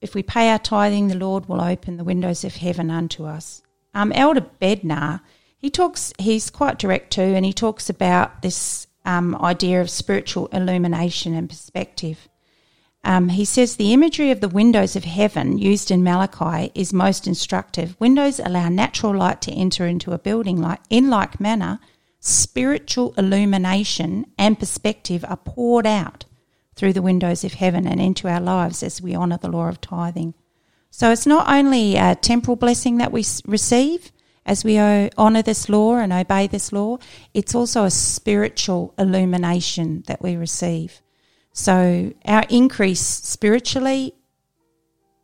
If 0.00 0.14
we 0.14 0.22
pay 0.22 0.50
our 0.50 0.58
tithing, 0.58 1.08
the 1.08 1.16
Lord 1.16 1.48
will 1.48 1.60
open 1.60 1.96
the 1.96 2.04
windows 2.04 2.44
of 2.44 2.56
heaven 2.56 2.90
unto 2.90 3.24
us. 3.24 3.62
Um, 3.94 4.12
Elder 4.12 4.44
Bednar, 4.60 5.20
he 5.56 5.70
talks. 5.70 6.12
He's 6.18 6.50
quite 6.50 6.78
direct 6.78 7.12
too, 7.12 7.22
and 7.22 7.44
he 7.44 7.52
talks 7.52 7.88
about 7.88 8.42
this 8.42 8.86
um, 9.04 9.34
idea 9.36 9.80
of 9.80 9.88
spiritual 9.88 10.48
illumination 10.48 11.34
and 11.34 11.48
perspective. 11.48 12.28
Um, 13.04 13.28
he 13.28 13.44
says 13.44 13.76
the 13.76 13.92
imagery 13.92 14.32
of 14.32 14.40
the 14.40 14.48
windows 14.48 14.96
of 14.96 15.04
heaven 15.04 15.58
used 15.58 15.92
in 15.92 16.02
Malachi 16.02 16.72
is 16.74 16.92
most 16.92 17.26
instructive. 17.28 17.96
Windows 18.00 18.40
allow 18.40 18.68
natural 18.68 19.16
light 19.16 19.40
to 19.42 19.52
enter 19.52 19.86
into 19.86 20.12
a 20.12 20.18
building. 20.18 20.60
Like 20.60 20.80
in 20.90 21.08
like 21.08 21.40
manner, 21.40 21.78
spiritual 22.26 23.14
illumination 23.16 24.26
and 24.36 24.58
perspective 24.58 25.24
are 25.28 25.36
poured 25.36 25.86
out 25.86 26.24
through 26.74 26.92
the 26.92 27.02
windows 27.02 27.44
of 27.44 27.54
heaven 27.54 27.86
and 27.86 28.00
into 28.00 28.26
our 28.28 28.40
lives 28.40 28.82
as 28.82 29.00
we 29.00 29.14
honour 29.14 29.38
the 29.38 29.48
law 29.48 29.68
of 29.68 29.80
tithing. 29.80 30.34
So 30.90 31.10
it's 31.10 31.26
not 31.26 31.48
only 31.48 31.96
a 31.96 32.16
temporal 32.16 32.56
blessing 32.56 32.98
that 32.98 33.12
we 33.12 33.24
receive 33.46 34.10
as 34.44 34.64
we 34.64 34.78
honour 34.78 35.42
this 35.42 35.68
law 35.68 35.96
and 35.96 36.12
obey 36.12 36.46
this 36.48 36.72
law, 36.72 36.98
it's 37.32 37.54
also 37.54 37.84
a 37.84 37.90
spiritual 37.90 38.92
illumination 38.98 40.02
that 40.06 40.20
we 40.20 40.36
receive. 40.36 41.00
So 41.52 42.12
our 42.24 42.44
increase 42.48 43.00
spiritually, 43.00 44.14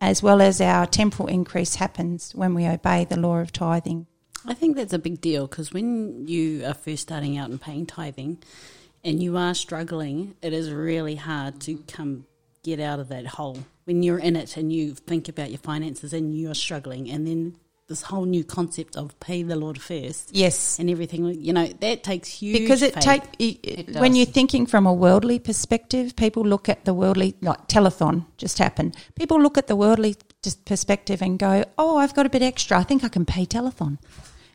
as 0.01 0.23
well 0.23 0.41
as 0.41 0.61
our 0.61 0.87
temporal 0.87 1.29
increase, 1.29 1.77
happens 1.77 2.33
when 2.35 2.55
we 2.55 2.67
obey 2.67 3.05
the 3.05 3.19
law 3.19 3.39
of 3.39 3.53
tithing. 3.53 4.07
I 4.47 4.55
think 4.55 4.77
that's 4.77 4.93
a 4.93 4.99
big 4.99 5.21
deal 5.21 5.47
because 5.47 5.73
when 5.73 6.27
you 6.27 6.65
are 6.65 6.75
first 6.75 7.03
starting 7.03 7.39
out 7.39 7.51
in 7.51 7.59
paying 7.59 7.87
tithing 7.87 8.39
and 9.05 9.23
you 9.23 9.37
are 9.37 9.55
struggling, 9.55 10.35
it 10.43 10.53
is 10.53 10.71
really 10.71 11.17
hard 11.17 11.61
to 11.63 11.75
mm-hmm. 11.75 11.87
come 11.87 12.27
get 12.63 12.81
out 12.81 13.01
of 13.01 13.09
that 13.09 13.27
hole. 13.27 13.59
When 13.85 14.03
you're 14.03 14.19
in 14.19 14.37
it 14.37 14.57
and 14.57 14.73
you 14.73 14.95
think 14.95 15.29
about 15.29 15.51
your 15.51 15.59
finances 15.59 16.13
and 16.13 16.35
you're 16.35 16.55
struggling, 16.55 17.11
and 17.11 17.27
then 17.27 17.57
this 17.89 18.03
whole 18.03 18.25
new 18.25 18.45
concept 18.45 18.97
of 18.97 19.19
pay 19.21 19.43
the 19.43 19.57
Lord 19.57 19.81
first 19.81 20.31
Yes. 20.33 20.79
and 20.79 20.89
everything, 20.89 21.27
you 21.41 21.53
know, 21.53 21.67
that 21.67 22.03
takes 22.05 22.29
huge 22.29 22.59
Because 22.59 22.81
it 22.81 22.95
faith. 22.95 23.03
take 23.03 23.23
It 23.39 23.97
when 23.97 24.15
you're 24.15 24.25
thinking 24.25 24.67
from 24.67 24.87
a 24.87 24.95
worldly 24.95 25.39
perspective, 25.39 26.17
people 26.17 26.45
look 26.45 26.69
at 26.69 26.85
the 26.85 26.95
worldly 26.95 27.35
like 27.43 27.69
telethon 27.69 28.25
just 28.39 28.59
happened. 28.59 28.97
People 29.17 29.43
look 29.43 29.59
at 29.59 29.67
the 29.67 29.77
worldly 29.77 30.17
perspective 30.65 31.21
and 31.21 31.39
go, 31.39 31.65
"Oh, 31.77 31.99
I've 31.99 32.15
got 32.15 32.25
a 32.25 32.31
bit 32.31 32.43
extra. 32.43 32.79
I 32.79 32.85
think 32.85 33.05
I 33.05 33.09
can 33.09 33.27
pay 33.27 33.45
telethon." 33.45 33.99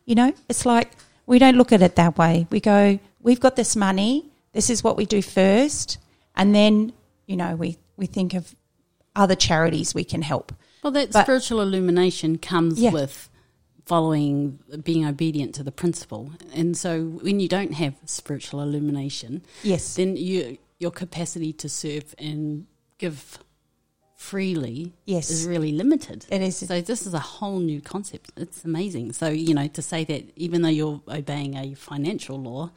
You 0.08 0.16
know, 0.16 0.34
it's 0.50 0.66
like 0.66 0.94
we 1.28 1.38
don't 1.38 1.58
look 1.58 1.72
at 1.72 1.82
it 1.84 1.96
that 1.98 2.18
way. 2.18 2.48
We 2.50 2.60
go, 2.60 2.98
"We've 3.22 3.40
got 3.40 3.56
this 3.56 3.76
money. 3.76 4.26
This 4.54 4.70
is 4.72 4.84
what 4.84 4.98
we 4.98 5.06
do 5.06 5.22
first, 5.22 6.00
and 6.36 6.56
then 6.56 6.94
you 7.28 7.36
know 7.38 7.56
we 7.56 7.78
we 7.98 8.08
think 8.08 8.34
of 8.34 8.56
other 9.16 9.36
charities 9.36 9.94
we 9.94 10.04
can 10.06 10.22
help." 10.24 10.54
Well, 10.82 10.92
that 10.94 11.12
But- 11.12 11.24
spiritual 11.24 11.60
illumination 11.62 12.38
comes 12.38 12.80
Yeah. 12.80 12.92
with 12.92 13.30
following, 13.86 14.60
being 14.84 15.06
obedient 15.06 15.56
to 15.56 15.64
the 15.64 15.72
principle. 15.72 16.32
And 16.54 16.76
so 16.78 17.04
when 17.22 17.40
you 17.40 17.48
don't 17.48 17.74
have 17.74 17.94
spiritual 18.06 18.62
illumination, 18.62 19.44
Yes. 19.64 19.96
then 19.96 20.18
you, 20.18 20.58
your 20.78 20.92
capacity 20.92 21.54
to 21.54 21.70
serve 21.70 22.14
and 22.18 22.66
give 22.98 23.40
freely 24.18 24.92
Yes. 25.06 25.30
is 25.30 25.46
really 25.46 25.72
limited. 25.72 26.26
It 26.30 26.42
is. 26.42 26.58
So 26.58 26.82
this 26.82 27.06
is 27.06 27.14
a 27.14 27.20
whole 27.20 27.60
new 27.60 27.80
concept. 27.80 28.32
It's 28.36 28.66
amazing. 28.66 29.14
So, 29.14 29.30
you 29.30 29.54
know, 29.54 29.68
to 29.68 29.82
say 29.82 30.04
that 30.06 30.24
even 30.36 30.64
though 30.64 30.70
you're 30.70 31.02
obeying 31.08 31.56
a 31.56 31.76
financial 31.76 32.38
law, 32.42 32.72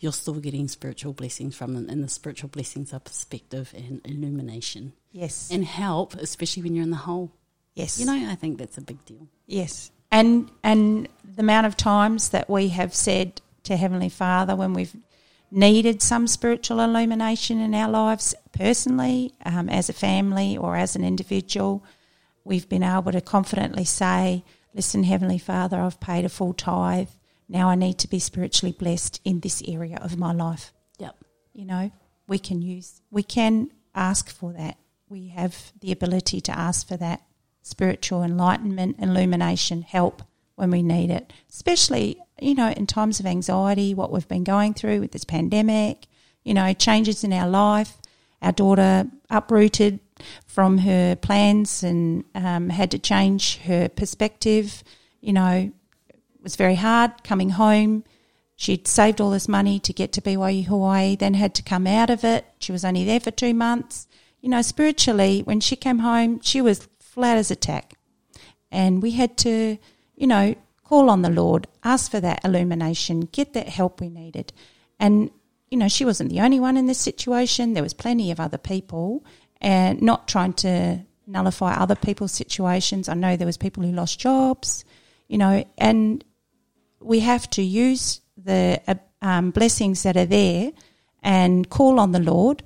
you're 0.00 0.12
still 0.12 0.34
getting 0.34 0.68
spiritual 0.68 1.14
blessings 1.14 1.56
from 1.56 1.74
them. 1.74 1.88
and 1.88 2.04
the 2.04 2.08
spiritual 2.08 2.50
blessings 2.50 2.92
are 2.92 3.00
perspective 3.00 3.72
and 3.74 4.00
illumination 4.04 4.92
Yes. 5.12 5.48
and 5.50 5.64
help, 5.64 6.14
especially 6.14 6.62
when 6.62 6.74
you're 6.74 6.84
in 6.84 6.90
the 6.90 6.96
hole. 7.08 7.32
yes. 7.74 7.98
You 7.98 8.04
know, 8.06 8.28
I 8.30 8.34
think 8.34 8.58
that's 8.58 8.76
a 8.76 8.82
big 8.82 9.02
deal. 9.06 9.26
Yes. 9.46 9.90
And 10.10 10.50
and 10.62 11.08
the 11.24 11.40
amount 11.40 11.66
of 11.66 11.74
times 11.76 12.28
that 12.30 12.50
we 12.50 12.68
have 12.68 12.94
said 12.94 13.40
to 13.62 13.76
Heavenly 13.78 14.10
Father 14.10 14.54
when 14.54 14.74
we've 14.74 14.94
needed 15.52 16.02
some 16.02 16.26
spiritual 16.26 16.80
illumination 16.80 17.60
in 17.60 17.74
our 17.74 17.90
lives 17.90 18.34
personally, 18.52 19.34
um, 19.44 19.68
as 19.68 19.88
a 19.88 19.92
family 19.92 20.56
or 20.56 20.76
as 20.76 20.96
an 20.96 21.04
individual, 21.04 21.84
we've 22.44 22.68
been 22.68 22.82
able 22.82 23.12
to 23.12 23.20
confidently 23.20 23.84
say, 23.84 24.44
Listen, 24.74 25.04
Heavenly 25.04 25.38
Father, 25.38 25.78
I've 25.78 26.00
paid 26.00 26.24
a 26.24 26.30
full 26.30 26.54
tithe. 26.54 27.10
Now 27.46 27.68
I 27.68 27.74
need 27.74 27.98
to 27.98 28.08
be 28.08 28.18
spiritually 28.18 28.72
blessed 28.72 29.20
in 29.22 29.40
this 29.40 29.62
area 29.68 29.98
of 30.00 30.16
my 30.16 30.32
life. 30.32 30.72
Yep. 30.98 31.16
You 31.52 31.66
know, 31.66 31.92
we 32.26 32.38
can 32.38 32.62
use, 32.62 33.02
we 33.10 33.22
can 33.22 33.70
ask 33.94 34.30
for 34.30 34.54
that. 34.54 34.78
We 35.10 35.28
have 35.28 35.72
the 35.78 35.92
ability 35.92 36.40
to 36.42 36.58
ask 36.58 36.88
for 36.88 36.96
that 36.96 37.20
spiritual 37.60 38.22
enlightenment, 38.22 38.96
illumination, 38.98 39.82
help 39.82 40.22
when 40.62 40.70
we 40.70 40.80
need 40.80 41.10
it, 41.10 41.32
especially, 41.50 42.22
you 42.40 42.54
know, 42.54 42.68
in 42.68 42.86
times 42.86 43.18
of 43.18 43.26
anxiety, 43.26 43.94
what 43.94 44.12
we've 44.12 44.28
been 44.28 44.44
going 44.44 44.74
through 44.74 45.00
with 45.00 45.10
this 45.10 45.24
pandemic, 45.24 46.06
you 46.44 46.54
know, 46.54 46.72
changes 46.72 47.24
in 47.24 47.32
our 47.32 47.48
life. 47.48 47.98
Our 48.40 48.52
daughter 48.52 49.08
uprooted 49.28 49.98
from 50.46 50.78
her 50.78 51.16
plans 51.16 51.82
and 51.82 52.22
um, 52.36 52.68
had 52.68 52.92
to 52.92 52.98
change 53.00 53.58
her 53.62 53.88
perspective. 53.88 54.84
You 55.20 55.32
know, 55.32 55.72
it 56.08 56.42
was 56.44 56.54
very 56.54 56.76
hard 56.76 57.24
coming 57.24 57.50
home. 57.50 58.04
She'd 58.54 58.86
saved 58.86 59.20
all 59.20 59.30
this 59.30 59.48
money 59.48 59.80
to 59.80 59.92
get 59.92 60.12
to 60.12 60.20
BYU 60.20 60.66
Hawaii, 60.66 61.16
then 61.16 61.34
had 61.34 61.56
to 61.56 61.62
come 61.64 61.88
out 61.88 62.08
of 62.08 62.22
it. 62.22 62.44
She 62.60 62.70
was 62.70 62.84
only 62.84 63.04
there 63.04 63.18
for 63.18 63.32
two 63.32 63.52
months. 63.52 64.06
You 64.40 64.48
know, 64.48 64.62
spiritually, 64.62 65.40
when 65.42 65.58
she 65.58 65.74
came 65.74 65.98
home, 65.98 66.40
she 66.40 66.60
was 66.60 66.88
flat 67.00 67.36
as 67.36 67.50
a 67.50 67.56
tack. 67.56 67.94
And 68.70 69.02
we 69.02 69.10
had 69.10 69.36
to, 69.38 69.78
you 70.22 70.28
know, 70.28 70.54
call 70.84 71.10
on 71.10 71.22
the 71.22 71.30
Lord, 71.30 71.66
ask 71.82 72.08
for 72.08 72.20
that 72.20 72.44
illumination, 72.44 73.22
get 73.32 73.54
that 73.54 73.68
help 73.68 74.00
we 74.00 74.08
needed. 74.08 74.52
And, 75.00 75.32
you 75.68 75.76
know, 75.76 75.88
she 75.88 76.04
wasn't 76.04 76.30
the 76.30 76.38
only 76.42 76.60
one 76.60 76.76
in 76.76 76.86
this 76.86 77.00
situation. 77.00 77.72
There 77.72 77.82
was 77.82 77.92
plenty 77.92 78.30
of 78.30 78.38
other 78.38 78.56
people 78.56 79.24
and 79.60 80.00
not 80.00 80.28
trying 80.28 80.52
to 80.52 81.00
nullify 81.26 81.74
other 81.74 81.96
people's 81.96 82.30
situations. 82.30 83.08
I 83.08 83.14
know 83.14 83.36
there 83.36 83.48
was 83.48 83.56
people 83.56 83.82
who 83.82 83.90
lost 83.90 84.20
jobs, 84.20 84.84
you 85.26 85.38
know, 85.38 85.64
and 85.76 86.24
we 87.00 87.18
have 87.18 87.50
to 87.50 87.62
use 87.62 88.20
the 88.36 88.80
uh, 88.86 88.94
um, 89.22 89.50
blessings 89.50 90.04
that 90.04 90.16
are 90.16 90.24
there 90.24 90.70
and 91.20 91.68
call 91.68 91.98
on 91.98 92.12
the 92.12 92.20
Lord 92.20 92.62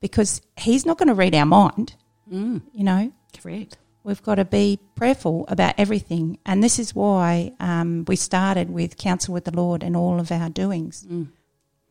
because 0.00 0.42
He's 0.58 0.84
not 0.84 0.98
going 0.98 1.08
to 1.08 1.14
read 1.14 1.34
our 1.34 1.46
mind. 1.46 1.94
Mm, 2.30 2.60
You 2.74 2.84
know, 2.84 3.12
correct. 3.40 3.78
We've 4.08 4.22
got 4.22 4.36
to 4.36 4.44
be 4.44 4.80
prayerful 4.96 5.44
about 5.48 5.74
everything, 5.78 6.38
and 6.46 6.64
this 6.64 6.78
is 6.78 6.94
why 6.94 7.52
um, 7.60 8.04
we 8.08 8.16
started 8.16 8.70
with 8.70 8.96
counsel 8.96 9.34
with 9.34 9.44
the 9.44 9.54
Lord 9.54 9.82
and 9.84 9.94
all 9.96 10.18
of 10.18 10.32
our 10.32 10.48
doings. 10.48 11.06
Mm. 11.08 11.28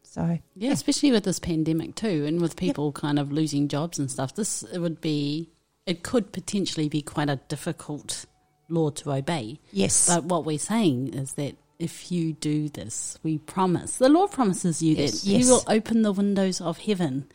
So 0.03 0.39
Yeah, 0.55 0.71
especially 0.71 1.11
with 1.11 1.23
this 1.23 1.39
pandemic 1.39 1.95
too, 1.95 2.25
and 2.25 2.41
with 2.41 2.55
people 2.55 2.91
kind 2.91 3.19
of 3.19 3.31
losing 3.31 3.67
jobs 3.67 3.99
and 3.99 4.09
stuff. 4.09 4.33
This 4.35 4.63
it 4.63 4.79
would 4.79 4.99
be, 4.99 5.49
it 5.85 6.01
could 6.03 6.31
potentially 6.31 6.89
be 6.89 7.01
quite 7.03 7.29
a 7.29 7.35
difficult 7.47 8.25
law 8.67 8.89
to 8.89 9.11
obey. 9.13 9.59
yes, 9.71 10.07
But 10.07 10.25
what 10.25 10.43
we're 10.43 10.57
saying 10.59 11.13
is 11.13 11.33
that 11.33 11.55
if 11.79 12.11
you 12.11 12.33
do 12.33 12.67
this, 12.69 13.19
we 13.21 13.37
promise. 13.37 13.97
The 13.97 14.09
Lord 14.09 14.31
promises 14.31 14.81
you 14.81 14.95
Yes. 14.95 15.21
that 15.21 15.29
Yes. 15.29 15.45
He 15.45 15.51
will 15.51 15.63
open 15.67 16.01
the 16.01 16.11
windows 16.11 16.59
of 16.59 16.79
heaven. 16.79 17.27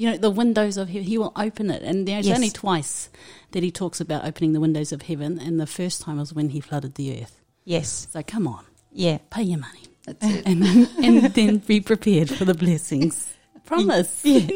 You 0.00 0.10
know, 0.12 0.16
the 0.16 0.30
windows 0.30 0.78
of 0.78 0.88
heaven, 0.88 1.02
He 1.04 1.18
will 1.18 1.32
open 1.36 1.70
it. 1.70 1.82
And 1.82 2.08
there's 2.08 2.26
Yes. 2.26 2.36
only 2.36 2.50
twice 2.50 3.10
that 3.50 3.62
He 3.62 3.70
talks 3.70 4.00
about 4.00 4.24
opening 4.24 4.54
the 4.54 4.60
windows 4.60 4.92
of 4.92 5.02
heaven. 5.02 5.38
And 5.38 5.60
the 5.60 5.66
first 5.66 6.00
time 6.00 6.16
was 6.16 6.32
when 6.32 6.48
He 6.50 6.60
flooded 6.60 6.94
the 6.94 7.20
earth. 7.20 7.40
yes, 7.64 8.08
So 8.10 8.22
come 8.22 8.46
on, 8.46 8.64
yeah. 8.92 9.18
pay 9.28 9.42
your 9.42 9.58
money. 9.58 9.82
That's 10.06 10.24
it. 10.24 10.46
And 10.46 10.62
then, 10.62 10.88
and 11.04 11.22
then 11.34 11.58
be 11.58 11.80
prepared 11.82 12.30
for 12.30 12.46
the 12.46 12.54
blessings. 12.54 13.28
Promise. 13.66 14.22
Yeah. 14.24 14.48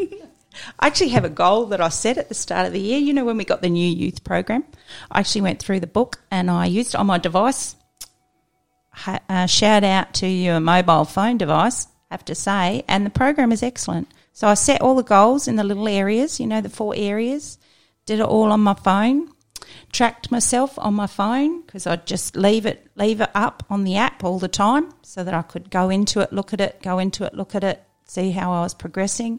I 0.79 0.87
actually 0.87 1.09
have 1.11 1.25
a 1.25 1.29
goal 1.29 1.67
that 1.67 1.81
I 1.81 1.89
set 1.89 2.17
at 2.17 2.29
the 2.29 2.35
start 2.35 2.67
of 2.69 2.73
the 2.73 2.81
year. 2.81 2.99
You 2.99 3.13
know, 3.13 3.25
when 3.25 3.37
we 3.37 3.45
got 3.45 3.61
the 3.61 3.69
new 3.69 3.89
youth 3.89 4.23
program, 4.23 4.63
I 5.11 5.19
actually 5.19 5.41
went 5.43 5.59
through 5.61 5.81
the 5.81 5.89
book 5.89 6.21
and 6.31 6.49
I 6.49 6.67
used 6.67 6.95
it 6.95 6.99
on 6.99 7.07
my 7.09 7.19
device. 7.19 7.75
Uh, 9.29 9.47
shout 9.47 9.83
out 9.85 10.15
to 10.15 10.27
your 10.29 10.61
mobile 10.61 11.05
phone 11.05 11.37
device, 11.39 11.89
have 12.11 12.25
to 12.27 12.35
say, 12.37 12.85
and 12.87 13.05
the 13.05 13.11
program 13.11 13.51
is 13.51 13.63
excellent. 13.65 14.07
So 14.35 14.49
I 14.49 14.55
set 14.55 14.83
all 14.83 14.97
the 14.97 15.05
goals 15.05 15.47
in 15.47 15.55
the 15.55 15.63
little 15.63 15.87
areas, 15.87 16.41
you 16.41 16.47
know, 16.49 16.61
the 16.61 16.69
four 16.69 16.93
areas, 16.97 17.57
did 18.05 18.19
it 18.19 18.27
all 18.27 18.51
on 18.51 18.61
my 18.61 18.75
phone, 18.75 19.31
tracked 19.93 20.33
myself 20.33 20.77
on 20.77 20.93
my 20.93 21.07
phone 21.07 21.63
because 21.63 21.87
I'd 21.87 22.05
just 22.05 22.35
leave 22.35 22.67
it 22.67 22.91
leave 22.97 23.21
it 23.21 23.31
up 23.33 23.65
on 23.71 23.85
the 23.85 23.97
app 23.97 24.25
all 24.25 24.41
the 24.41 24.49
time 24.49 24.93
so 25.03 25.23
that 25.23 25.35
I 25.35 25.43
could 25.43 25.71
go 25.71 25.89
into 25.89 26.19
it, 26.19 26.33
look 26.33 26.53
at 26.53 26.61
it, 26.61 26.83
go 26.83 26.99
into 26.99 27.23
it, 27.25 27.35
look 27.35 27.55
at 27.55 27.63
it, 27.63 27.85
see 28.07 28.33
how 28.33 28.53
I 28.53 28.63
was 28.63 28.75
progressing. 28.75 29.39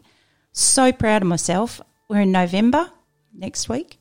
So 0.52 0.92
proud 0.92 1.20
of 1.20 1.28
myself. 1.28 1.82
We're 2.08 2.22
in 2.22 2.32
November 2.32 2.90
next 3.34 3.68
week, 3.68 3.98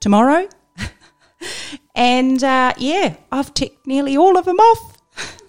tomorrow, 0.00 0.48
and 1.94 2.42
uh, 2.42 2.72
yeah, 2.78 3.14
I've 3.30 3.54
ticked 3.54 3.86
nearly 3.86 4.16
all 4.16 4.36
of 4.36 4.44
them 4.44 4.58
off. 4.58 4.93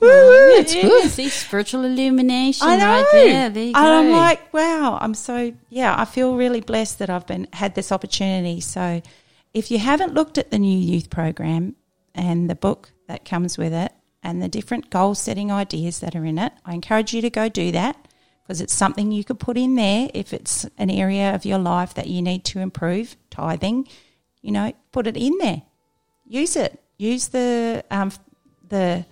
Woo, 0.05 0.55
That's 0.55 0.74
good. 0.74 1.09
See, 1.09 1.29
spiritual 1.29 1.83
illumination 1.83 2.67
I 2.67 2.77
know. 2.77 2.85
right 2.85 3.07
there. 3.12 3.50
There 3.50 3.63
and. 3.67 3.77
I'm 3.77 4.12
like, 4.12 4.53
wow, 4.53 4.97
I'm 5.01 5.13
so 5.13 5.53
yeah, 5.69 5.95
I 5.97 6.05
feel 6.05 6.35
really 6.35 6.62
blessed 6.62 7.00
that 7.00 7.09
I've 7.09 7.27
been 7.27 7.47
had 7.53 7.75
this 7.75 7.91
opportunity. 7.91 8.62
So 8.62 9.01
if 9.53 9.71
you 9.71 9.79
haven't 9.79 10.13
looked 10.13 10.38
at 10.38 10.51
the 10.51 10.59
new 10.59 10.77
youth 10.77 11.09
program 11.09 11.75
and 12.13 12.50
the 12.50 12.55
book 12.55 12.91
that 13.07 13.25
comes 13.25 13.57
with 13.57 13.74
it 13.74 13.91
and 14.24 14.41
the 14.41 14.50
different 14.50 14.89
goal 14.89 15.15
setting 15.15 15.51
ideas 15.51 16.00
that 16.00 16.15
are 16.15 16.25
in 16.25 16.37
it, 16.37 16.53
I 16.65 16.74
encourage 16.74 17.13
you 17.13 17.22
to 17.22 17.29
go 17.29 17.50
do 17.50 17.72
that 17.72 18.07
because 18.44 18.61
it's 18.61 18.74
something 18.74 19.11
you 19.11 19.24
could 19.24 19.39
put 19.39 19.57
in 19.57 19.75
there 19.75 20.09
if 20.13 20.33
it's 20.33 20.65
an 20.77 20.89
area 20.89 21.33
of 21.33 21.46
your 21.46 21.57
life 21.57 21.94
that 21.96 22.07
you 22.07 22.22
need 22.22 22.44
to 22.46 22.59
improve, 22.59 23.15
tithing, 23.31 23.87
you 24.41 24.51
know, 24.51 24.72
put 24.91 25.07
it 25.07 25.18
in 25.18 25.37
there. 25.39 25.63
Use 26.27 26.55
it. 26.55 26.79
Use 26.98 27.29
the 27.29 27.83
um, 27.89 28.11
the 28.68 29.05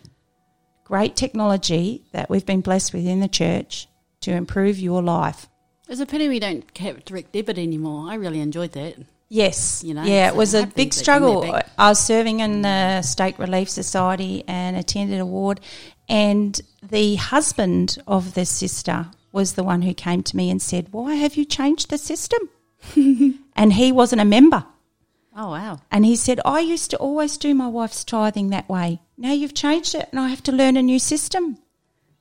great 0.84 1.16
technology 1.16 2.04
that 2.12 2.30
we've 2.30 2.46
been 2.46 2.62
blessed 2.62 2.94
with 2.94 3.06
in 3.06 3.20
the 3.20 3.28
church 3.28 3.88
to 4.22 4.32
improve 4.32 4.80
your 4.80 5.02
life. 5.02 5.48
It's 5.88 6.02
a 6.02 6.06
pity 6.06 6.28
we 6.28 6.40
don't 6.40 6.66
have 6.78 7.04
direct 7.06 7.34
debit 7.34 7.58
anymore. 7.58 8.10
I 8.10 8.16
really 8.16 8.40
enjoyed 8.40 8.72
that. 8.74 8.96
Yes, 9.30 9.84
You 9.84 9.96
know, 9.96 10.04
yeah, 10.04 10.28
it 10.28 10.36
was 10.36 10.54
a 10.54 10.68
big 10.68 10.94
struggle. 10.94 11.44
I 11.78 11.90
was 11.90 12.00
serving 12.00 12.42
in 12.42 12.62
the 12.62 13.02
Stake 13.02 13.40
Relief 13.40 13.68
Society 13.68 14.44
and 14.48 14.78
attended 14.78 15.20
a 15.20 15.26
ward, 15.26 15.60
and 16.08 16.60
the 16.88 17.16
husband 17.16 17.98
of 18.06 18.36
the 18.36 18.46
sister 18.46 19.08
was 19.32 19.54
the 19.54 19.64
one 19.64 19.82
who 19.82 19.96
came 19.96 20.22
to 20.22 20.38
me 20.38 20.52
and 20.52 20.62
said, 20.62 20.90
"Why 20.92 21.16
have 21.16 21.36
you 21.36 21.46
changed 21.46 21.90
the 21.90 21.98
system?" 21.98 22.48
and 23.56 23.74
he 23.74 23.92
wasn't 23.92 24.22
a 24.22 24.26
member. 24.26 24.66
Oh 25.36 25.52
wow! 25.52 25.80
And 25.92 26.06
he 26.06 26.16
said, 26.16 26.40
I 26.46 26.60
used 26.60 26.92
to 26.92 26.98
always 26.98 27.38
do 27.38 27.54
my 27.56 27.68
wife's 27.68 28.04
tithing 28.04 28.50
that 28.50 28.70
way. 28.70 29.02
Now 29.18 29.34
you've 29.34 29.54
changed 29.56 29.96
it 29.96 30.08
and 30.12 30.20
I 30.20 30.30
have 30.30 30.44
to 30.44 30.52
learn 30.52 30.78
a 30.78 30.82
new 30.82 31.00
system. 31.00 31.58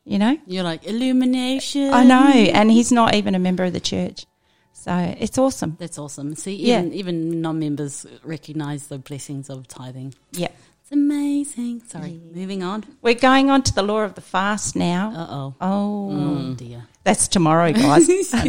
You 0.05 0.19
know? 0.19 0.37
You're 0.47 0.65
like 0.65 0.85
illumination. 0.85 1.93
I 1.93 2.03
know. 2.05 2.27
And 2.29 2.71
he's 2.73 2.91
not 2.91 3.15
even 3.15 3.35
a 3.35 3.39
member 3.39 3.63
of 3.65 3.73
the 3.73 3.81
church. 3.81 4.27
So 4.73 4.93
it's 5.19 5.39
awesome. 5.39 5.77
That's 5.79 5.97
awesome. 5.99 6.35
See, 6.35 6.57
Yeah. 6.57 6.79
even 6.81 6.93
even 6.95 7.41
non-members 7.41 8.07
recognise 8.25 8.89
the 8.89 8.99
blessings 8.99 9.49
of 9.51 9.69
tithing. 9.69 10.15
Yeah. 10.33 10.49
It's 10.83 10.91
amazing. 10.91 11.83
Sorry, 11.87 12.21
moving 12.35 12.63
on. 12.65 12.85
We're 13.01 13.15
going 13.15 13.49
on 13.51 13.63
to 13.63 13.75
the 13.75 13.83
law 13.85 14.01
of 14.01 14.15
the 14.15 14.21
fast 14.23 14.75
now. 14.75 15.13
Uh 15.15 15.27
oh. 15.31 15.55
Oh, 15.61 16.11
Oh 16.51 16.55
dear. 16.55 16.89
that's 17.05 17.29
tomorrow, 17.29 17.73
guys. 17.73 18.09
oh 18.35 18.43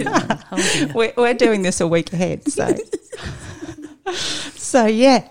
dear. 0.74 0.92
we're, 0.96 1.14
we're 1.16 1.34
doing 1.36 1.62
this 1.62 1.80
a 1.82 1.88
week 1.88 2.12
ahead. 2.14 2.50
So, 2.52 2.76
so 4.14 4.86
yeah. 4.86 5.28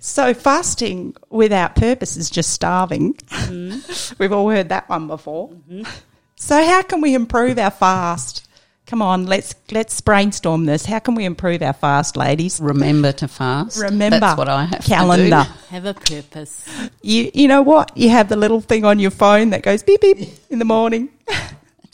So 0.00 0.34
fasting 0.34 1.14
without 1.30 1.76
purpose 1.76 2.16
is 2.16 2.30
just 2.30 2.52
starving. 2.52 3.14
Mm-hmm. 3.14 4.14
We've 4.18 4.32
all 4.32 4.50
heard 4.50 4.68
that 4.70 4.88
one 4.88 5.06
before. 5.06 5.50
Mm-hmm. 5.50 5.82
So 6.36 6.62
how 6.62 6.82
can 6.82 7.00
we 7.00 7.14
improve 7.14 7.58
our 7.58 7.70
fast? 7.70 8.46
Come 8.86 9.00
on, 9.00 9.24
let's 9.26 9.54
let's 9.70 9.98
brainstorm 10.02 10.66
this. 10.66 10.84
How 10.84 10.98
can 10.98 11.14
we 11.14 11.24
improve 11.24 11.62
our 11.62 11.72
fast, 11.72 12.18
ladies? 12.18 12.60
Remember 12.60 13.12
to 13.12 13.28
fast. 13.28 13.80
Remember 13.80 14.20
That's 14.20 14.36
what 14.36 14.50
I 14.50 14.64
have 14.66 14.84
calendar. 14.84 15.46
Have 15.70 15.86
a 15.86 15.94
purpose. 15.94 16.68
You 17.00 17.30
you 17.32 17.48
know 17.48 17.62
what? 17.62 17.96
You 17.96 18.10
have 18.10 18.28
the 18.28 18.36
little 18.36 18.60
thing 18.60 18.84
on 18.84 18.98
your 18.98 19.10
phone 19.10 19.50
that 19.50 19.62
goes 19.62 19.82
beep 19.82 20.02
beep 20.02 20.28
in 20.50 20.58
the 20.58 20.66
morning. 20.66 21.08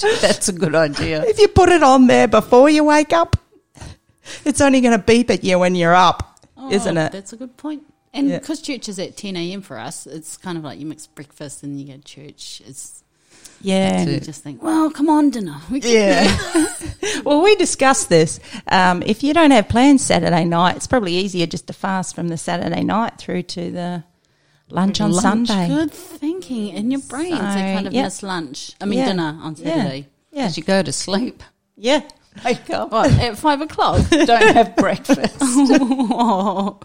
That's 0.01 0.49
a 0.49 0.53
good 0.53 0.75
idea. 0.75 1.23
If 1.25 1.39
you 1.39 1.47
put 1.47 1.69
it 1.69 1.85
on 1.85 2.09
there 2.09 2.27
before 2.27 2.69
you 2.69 2.83
wake 2.83 3.13
up, 3.13 3.37
it's 4.45 4.61
only 4.61 4.81
going 4.81 4.97
to 4.99 5.05
beep 5.05 5.31
at 5.31 5.45
you 5.45 5.59
when 5.59 5.75
you're 5.75 5.95
up, 5.95 6.39
isn't 6.71 6.97
Oh, 6.99 7.05
it? 7.07 7.13
That's 7.13 7.33
a 7.33 7.37
good 7.37 7.57
point. 7.57 7.83
And 8.13 8.29
Yeah. 8.29 8.39
because 8.39 8.61
church 8.61 8.89
is 8.89 8.99
at 8.99 9.17
10 9.17 9.37
a.m. 9.37 9.63
for 9.63 9.79
us, 9.79 10.07
it's 10.07 10.37
kind 10.37 10.59
of 10.59 10.65
like 10.65 10.79
you 10.81 10.87
mix 10.87 11.07
breakfast 11.07 11.63
and 11.63 11.79
you 11.81 11.87
go 11.87 11.93
to 11.95 12.03
church. 12.03 12.61
It's 12.67 13.05
Yeah. 13.63 13.99
That's 14.05 14.11
you 14.11 14.21
just 14.21 14.43
think, 14.43 14.63
well, 14.63 14.91
come 14.91 15.09
on, 15.09 15.31
dinner. 15.31 15.57
We 15.71 15.81
Yeah. 15.83 16.27
well, 17.25 17.43
we 17.43 17.55
discussed 17.57 18.09
this. 18.09 18.41
Um, 18.67 19.03
if 19.07 19.23
you 19.23 19.33
don't 19.33 19.51
have 19.53 19.69
plans 19.69 20.05
Saturday 20.05 20.45
night, 20.45 20.77
it's 20.77 20.87
probably 20.89 21.15
easier 21.15 21.47
just 21.47 21.67
to 21.69 21.73
fast 21.73 22.15
from 22.17 22.29
the 22.29 22.37
Saturday 22.37 22.83
night 22.83 23.19
through 23.19 23.43
to 23.45 23.71
the 23.71 24.05
lunch 24.71 25.01
on 25.01 25.13
Lunch, 25.13 25.49
Sunday. 25.49 25.69
Good 25.69 25.93
thinking 25.93 26.69
in 26.69 26.91
your 26.91 27.01
brain. 27.03 27.31
So, 27.33 27.37
So, 27.37 27.43
kind 27.45 27.87
of 27.87 27.93
yep. 27.93 28.05
miss 28.07 28.23
lunch. 28.23 28.73
I 28.81 28.87
mean, 28.87 28.99
Yeah. 29.01 29.07
dinner 29.07 29.39
on 29.43 29.55
Yeah. 29.57 29.65
Saturday. 29.75 30.09
Yeah. 30.33 30.45
As 30.47 30.57
you 30.57 30.65
go 30.65 30.83
to 30.83 30.93
sleep, 30.93 31.43
Yeah. 31.77 32.03
Wake 32.45 32.71
up. 32.71 32.91
What, 32.93 33.11
at 33.13 33.39
five 33.39 33.61
o'clock? 33.61 34.09
Don't 34.11 34.29
have 34.55 34.77
breakfast. 34.85 35.37
oh, 35.41 36.81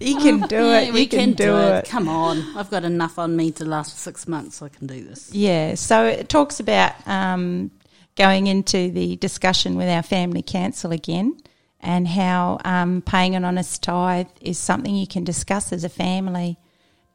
You 0.00 0.16
can 0.16 0.40
do 0.48 0.56
yeah, 0.56 0.80
it. 0.80 0.92
we 0.92 1.02
You 1.02 1.08
can, 1.08 1.32
do 1.32 1.56
it. 1.56 1.86
Come 1.86 2.08
on. 2.08 2.42
I've 2.56 2.70
got 2.70 2.84
enough 2.84 3.18
on 3.18 3.36
me 3.36 3.50
to 3.52 3.64
last 3.64 3.98
six 3.98 4.26
months, 4.28 4.56
so 4.56 4.66
I 4.66 4.68
can 4.70 4.86
do 4.86 5.04
this. 5.04 5.32
Yeah, 5.32 5.74
so 5.74 6.04
it 6.04 6.28
talks 6.28 6.60
about 6.60 6.92
um, 7.06 7.70
going 8.16 8.46
into 8.46 8.90
the 8.90 9.16
discussion 9.16 9.76
with 9.76 9.88
our 9.88 10.02
family 10.02 10.42
council 10.42 10.92
again 10.92 11.36
and 11.80 12.08
how 12.08 12.58
um, 12.64 13.02
paying 13.02 13.36
an 13.36 13.44
honest 13.44 13.82
tithe 13.82 14.26
is 14.40 14.58
something 14.58 14.94
you 14.94 15.06
can 15.06 15.24
discuss 15.24 15.72
as 15.72 15.84
a 15.84 15.88
family. 15.88 16.58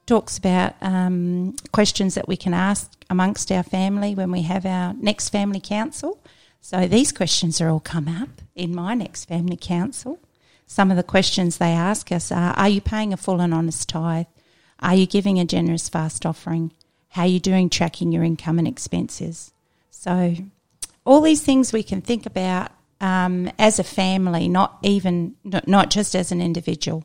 Talks 0.06 0.38
about 0.38 0.76
um, 0.82 1.56
questions 1.72 2.16
that 2.16 2.28
we 2.28 2.36
can 2.38 2.54
ask 2.54 2.92
amongst 3.10 3.52
our 3.52 3.64
family 3.64 4.16
when 4.16 4.32
we 4.32 4.42
have 4.44 4.66
our 4.66 4.94
next 4.94 5.30
family 5.30 5.62
council. 5.62 6.20
So 6.66 6.88
these 6.88 7.12
questions 7.12 7.60
are 7.60 7.68
all 7.68 7.82
come 7.82 8.08
up 8.08 8.42
in 8.56 8.74
my 8.74 8.94
next 8.94 9.26
family 9.26 9.58
council. 9.60 10.18
Some 10.66 10.92
of 10.92 10.96
the 10.96 11.04
questions 11.04 11.58
they 11.58 11.74
ask 11.74 12.10
us 12.10 12.32
are 12.32 12.54
Are 12.54 12.70
you 12.70 12.80
paying 12.80 13.12
a 13.12 13.18
full 13.18 13.42
and 13.42 13.54
honest 13.54 13.90
tithe? 13.90 14.28
Are 14.80 14.96
you 14.96 15.06
giving 15.06 15.38
a 15.40 15.46
generous 15.46 15.90
fast 15.90 16.26
offering? 16.26 16.72
How 17.10 17.24
are 17.24 17.28
you 17.28 17.42
doing 17.42 17.70
tracking 17.70 18.14
your 18.14 18.24
income 18.24 18.60
and 18.60 18.68
expenses? 18.68 19.52
So, 19.92 20.36
all 21.06 21.20
these 21.20 21.42
things 21.42 21.74
we 21.74 21.84
can 21.84 22.00
think 22.00 22.26
about 22.26 22.72
um, 23.02 23.52
as 23.60 23.78
a 23.78 23.84
family, 23.84 24.48
not 24.48 24.78
even 24.84 25.36
not, 25.44 25.68
not 25.68 25.90
just 25.90 26.16
as 26.16 26.32
an 26.32 26.40
individual. 26.42 27.04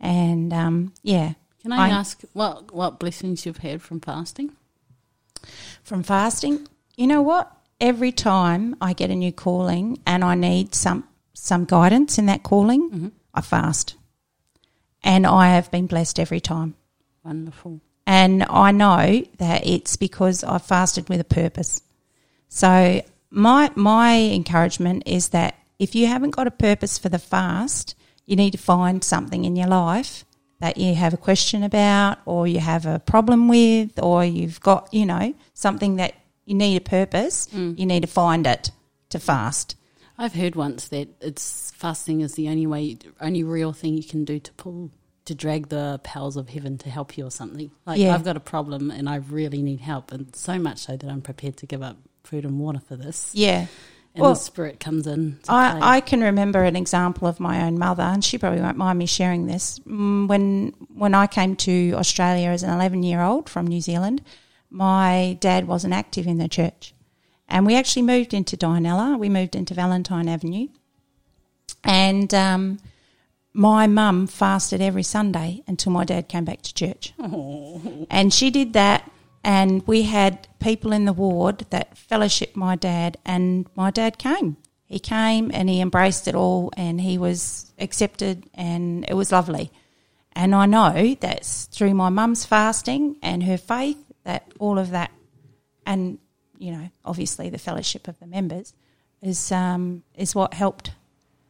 And 0.00 0.52
um, 0.52 0.94
yeah, 1.02 1.34
Can 1.60 1.72
I, 1.72 1.88
I- 1.88 1.90
ask 1.90 2.22
what 2.32 2.72
what 2.72 2.98
blessings 2.98 3.44
you've 3.44 3.58
had 3.58 3.82
from 3.82 4.00
fasting? 4.00 4.52
from 5.82 6.02
fasting, 6.02 6.66
you 6.96 7.06
know 7.06 7.20
what? 7.20 7.52
Every 7.80 8.12
time 8.12 8.76
I 8.80 8.92
get 8.92 9.10
a 9.10 9.14
new 9.14 9.32
calling 9.32 10.00
and 10.06 10.24
I 10.24 10.34
need 10.34 10.74
some 10.74 11.04
some 11.34 11.64
guidance 11.64 12.18
in 12.18 12.26
that 12.26 12.42
calling, 12.42 12.90
mm-hmm. 12.90 13.08
I 13.32 13.40
fast, 13.40 13.94
and 15.02 15.26
I 15.26 15.48
have 15.54 15.70
been 15.70 15.86
blessed 15.86 16.18
every 16.18 16.40
time. 16.40 16.74
Wonderful. 17.24 17.80
And 18.06 18.44
I 18.48 18.72
know 18.72 19.22
that 19.38 19.66
it's 19.66 19.96
because 19.96 20.42
I 20.42 20.58
fasted 20.58 21.08
with 21.08 21.20
a 21.20 21.24
purpose. 21.24 21.80
So 22.48 23.02
my 23.30 23.70
my 23.74 24.16
encouragement 24.16 25.04
is 25.06 25.28
that 25.28 25.54
if 25.78 25.94
you 25.94 26.06
haven't 26.06 26.30
got 26.30 26.46
a 26.46 26.50
purpose 26.50 26.98
for 26.98 27.08
the 27.08 27.18
fast, 27.18 27.94
you 28.26 28.36
need 28.36 28.52
to 28.52 28.58
find 28.58 29.04
something 29.04 29.44
in 29.44 29.56
your 29.56 29.68
life 29.68 30.24
that 30.60 30.76
you 30.76 30.94
have 30.94 31.14
a 31.14 31.18
question 31.18 31.62
about 31.62 32.18
or 32.24 32.46
you 32.46 32.58
have 32.58 32.84
a 32.84 32.98
problem 32.98 33.48
with 33.48 34.02
or 34.02 34.24
you've 34.24 34.60
got, 34.60 34.92
you 34.92 35.06
know, 35.06 35.34
something 35.54 35.96
that 35.96 36.14
you 36.48 36.54
need 36.54 36.76
a 36.76 36.80
purpose, 36.80 37.48
you 37.52 37.86
need 37.86 38.00
to 38.00 38.06
find 38.08 38.46
it 38.46 38.70
to 39.10 39.18
fast. 39.18 39.76
I've 40.16 40.34
heard 40.34 40.56
once 40.56 40.88
that 40.88 41.08
it's 41.20 41.70
fasting 41.76 42.22
is 42.22 42.34
the 42.34 42.48
only 42.48 42.66
way, 42.66 42.98
only 43.20 43.44
real 43.44 43.72
thing 43.72 43.94
you 43.94 44.02
can 44.02 44.24
do 44.24 44.40
to 44.40 44.52
pull, 44.54 44.90
to 45.26 45.34
drag 45.34 45.68
the 45.68 46.00
powers 46.02 46.36
of 46.36 46.48
heaven 46.48 46.78
to 46.78 46.90
help 46.90 47.16
you 47.16 47.24
or 47.26 47.30
something. 47.30 47.70
Like 47.86 48.00
Yeah. 48.00 48.14
I've 48.14 48.24
got 48.24 48.36
a 48.36 48.40
problem 48.40 48.90
and 48.90 49.08
I 49.08 49.16
really 49.16 49.62
need 49.62 49.80
help, 49.80 50.10
and 50.12 50.34
so 50.34 50.58
much 50.58 50.78
so 50.78 50.96
that 50.96 51.08
I'm 51.08 51.22
prepared 51.22 51.56
to 51.58 51.66
give 51.66 51.82
up 51.82 51.96
food 52.24 52.44
and 52.44 52.58
water 52.58 52.80
for 52.80 52.96
this. 52.96 53.30
Yeah. 53.34 53.66
And 54.14 54.22
Well, 54.22 54.34
the 54.34 54.40
spirit 54.40 54.80
comes 54.80 55.06
in. 55.06 55.38
I, 55.48 55.96
I 55.98 56.00
can 56.00 56.20
remember 56.22 56.64
an 56.64 56.74
example 56.76 57.28
of 57.28 57.38
my 57.38 57.62
own 57.66 57.78
mother, 57.78 58.02
and 58.02 58.24
she 58.24 58.38
probably 58.38 58.60
won't 58.60 58.76
mind 58.78 58.98
me 58.98 59.06
sharing 59.06 59.46
this. 59.46 59.78
Mm, 59.80 60.26
When 60.26 60.72
when 60.94 61.14
I 61.14 61.26
came 61.28 61.54
to 61.56 61.92
Australia 61.92 62.48
as 62.48 62.62
an 62.64 62.70
eleven 62.70 63.02
year 63.04 63.20
old 63.22 63.48
from 63.48 63.66
New 63.68 63.80
Zealand, 63.82 64.22
my 64.70 65.36
dad 65.40 65.66
wasn't 65.66 65.94
active 65.94 66.26
in 66.26 66.38
the 66.38 66.48
church, 66.48 66.94
and 67.48 67.66
we 67.66 67.76
actually 67.76 68.02
moved 68.02 68.34
into 68.34 68.56
Dianella. 68.56 69.18
We 69.18 69.28
moved 69.28 69.54
into 69.56 69.74
Valentine 69.74 70.28
Avenue, 70.28 70.68
and 71.84 72.32
um, 72.34 72.78
my 73.52 73.86
mum 73.86 74.26
fasted 74.26 74.80
every 74.80 75.02
Sunday 75.02 75.62
until 75.66 75.92
my 75.92 76.04
dad 76.04 76.28
came 76.28 76.44
back 76.44 76.62
to 76.62 76.74
church, 76.74 77.14
and 78.10 78.32
she 78.32 78.50
did 78.50 78.72
that. 78.74 79.10
And 79.44 79.86
we 79.86 80.02
had 80.02 80.46
people 80.58 80.92
in 80.92 81.04
the 81.04 81.12
ward 81.12 81.64
that 81.70 81.94
fellowshiped 81.96 82.56
my 82.56 82.76
dad, 82.76 83.16
and 83.24 83.66
my 83.76 83.90
dad 83.90 84.18
came. 84.18 84.56
He 84.84 84.98
came 84.98 85.50
and 85.54 85.68
he 85.68 85.80
embraced 85.80 86.26
it 86.28 86.34
all, 86.34 86.70
and 86.76 87.00
he 87.00 87.16
was 87.18 87.72
accepted, 87.78 88.44
and 88.52 89.04
it 89.08 89.14
was 89.14 89.32
lovely. 89.32 89.70
And 90.32 90.54
I 90.54 90.66
know 90.66 91.16
that's 91.20 91.66
through 91.66 91.94
my 91.94 92.08
mum's 92.10 92.44
fasting 92.44 93.16
and 93.22 93.44
her 93.44 93.56
faith 93.56 94.07
that 94.28 94.44
all 94.58 94.78
of 94.78 94.90
that, 94.90 95.10
and 95.86 96.18
you 96.58 96.70
know, 96.70 96.90
obviously 97.02 97.48
the 97.48 97.56
fellowship 97.58 98.08
of 98.08 98.18
the 98.20 98.26
members, 98.26 98.74
is 99.22 99.50
um, 99.50 100.02
is 100.14 100.34
what 100.34 100.52
helped. 100.54 100.92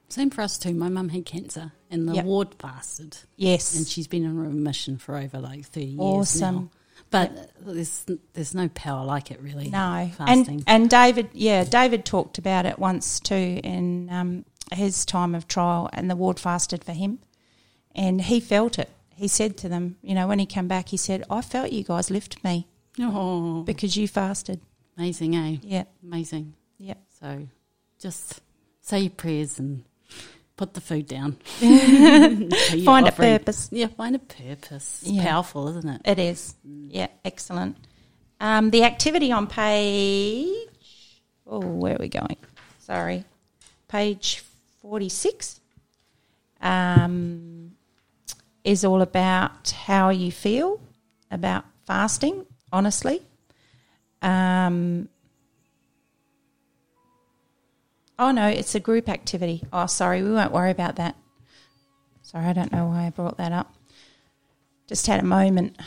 Same 0.09 0.31
for 0.31 0.41
us 0.43 0.57
too. 0.59 0.73
My 0.75 0.89
mum 0.89 1.09
had 1.11 1.27
cancer, 1.27 1.73
and 1.91 2.09
the 2.09 2.15
Yep. 2.15 2.25
ward 2.25 2.55
fasted, 2.59 3.19
Yes, 3.37 3.77
and 3.77 3.87
she's 3.87 4.07
been 4.07 4.25
in 4.25 4.39
remission 4.39 4.97
for 4.97 5.17
over 5.17 5.39
like 5.41 5.67
thirty 5.67 5.87
years 5.87 6.01
Awesome. 6.01 6.55
now. 6.55 6.71
But 7.11 7.51
there's 7.61 8.07
there's 8.35 8.55
no 8.55 8.69
power 8.69 9.05
like 9.05 9.31
it 9.33 9.41
really. 9.43 9.71
No, 9.71 10.11
fasting. 10.17 10.49
and 10.57 10.65
and 10.67 10.91
David, 10.91 11.31
yeah, 11.33 11.65
David 11.65 12.05
talked 12.05 12.39
about 12.39 12.65
it 12.65 12.79
once 12.79 13.19
too 13.19 13.61
in 13.65 14.09
um, 14.11 14.45
his 14.73 15.05
time 15.05 15.35
of 15.35 15.49
trial, 15.49 15.91
and 15.93 16.09
the 16.09 16.17
ward 16.17 16.39
fasted 16.39 16.85
for 16.85 16.93
him, 16.93 17.19
and 17.95 18.21
he 18.23 18.39
felt 18.41 18.79
it. 18.79 18.89
He 19.19 19.27
said 19.29 19.57
to 19.59 19.69
them, 19.69 19.97
you 20.01 20.15
know, 20.15 20.29
when 20.29 20.39
he 20.39 20.47
came 20.47 20.69
back, 20.69 20.89
he 20.91 20.97
said, 20.97 21.25
"I 21.29 21.41
felt 21.43 21.73
you 21.73 21.83
guys 21.83 22.09
lift 22.11 22.43
me 22.45 22.69
oh, 23.01 23.63
because 23.65 23.97
you 23.97 24.07
fasted." 24.07 24.61
amazing, 24.97 25.35
eh? 25.37 25.57
Yeah, 25.63 25.85
Amazing. 26.03 26.55
yeah, 26.79 26.95
So 27.21 27.47
just 28.01 28.41
say 28.81 29.01
your 29.01 29.11
prayers 29.11 29.59
and 29.59 29.85
put 30.57 30.75
the 30.75 30.81
food 30.81 31.07
down. 31.07 31.33
Find 32.85 33.09
a 33.09 33.13
purpose. 33.13 33.69
Yeah, 33.73 33.87
find 33.89 34.17
a 34.17 34.19
purpose. 34.19 35.03
It's 35.03 35.11
Yeah. 35.11 35.25
powerful, 35.25 35.69
isn't 35.69 35.89
it? 35.89 36.01
It 36.05 36.19
is. 36.19 36.55
Yeah, 36.65 37.09
excellent. 37.25 37.77
Um, 38.41 38.71
the 38.71 38.83
activity 38.85 39.31
on 39.33 39.47
page. 39.47 40.69
Oh, 41.47 41.61
where 41.61 41.95
are 41.95 41.99
we 42.01 42.09
going? 42.09 42.37
Sorry, 42.79 43.25
page 43.89 44.43
forty-six. 44.83 45.61
Um, 46.61 47.58
is 48.65 48.85
all 48.85 49.03
about 49.03 49.71
how 49.71 50.11
you 50.11 50.31
feel 50.33 50.81
about 51.31 51.65
fasting. 51.87 52.45
Honestly, 52.71 53.23
um, 54.21 55.09
oh 58.19 58.31
no, 58.31 58.47
it's 58.49 58.75
a 58.75 58.81
group 58.81 59.09
activity. 59.09 59.63
Oh, 59.73 59.87
sorry, 59.87 60.23
we 60.23 60.33
won't 60.33 60.53
worry 60.53 60.71
about 60.71 60.97
that. 60.97 61.17
Sorry, 62.23 62.45
I 62.45 62.53
don't 62.53 62.73
know 62.73 62.87
why 62.87 63.07
I 63.07 63.11
brought 63.11 63.39
that 63.39 63.53
up. 63.53 63.75
Just 64.87 65.07
had 65.07 65.21
a 65.21 65.25
moment. 65.25 65.79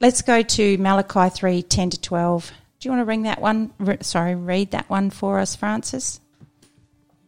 Let's 0.00 0.22
go 0.22 0.42
to 0.42 0.78
Malachi 0.78 1.30
3 1.30 1.62
10 1.62 1.90
to 1.90 2.00
12. 2.00 2.52
Do 2.80 2.88
you 2.88 2.90
want 2.92 3.00
to 3.00 3.04
ring 3.04 3.22
that 3.22 3.40
one? 3.40 3.72
Re- 3.78 3.98
sorry, 4.00 4.34
read 4.34 4.70
that 4.72 4.88
one 4.88 5.10
for 5.10 5.38
us, 5.38 5.56
Francis? 5.56 6.20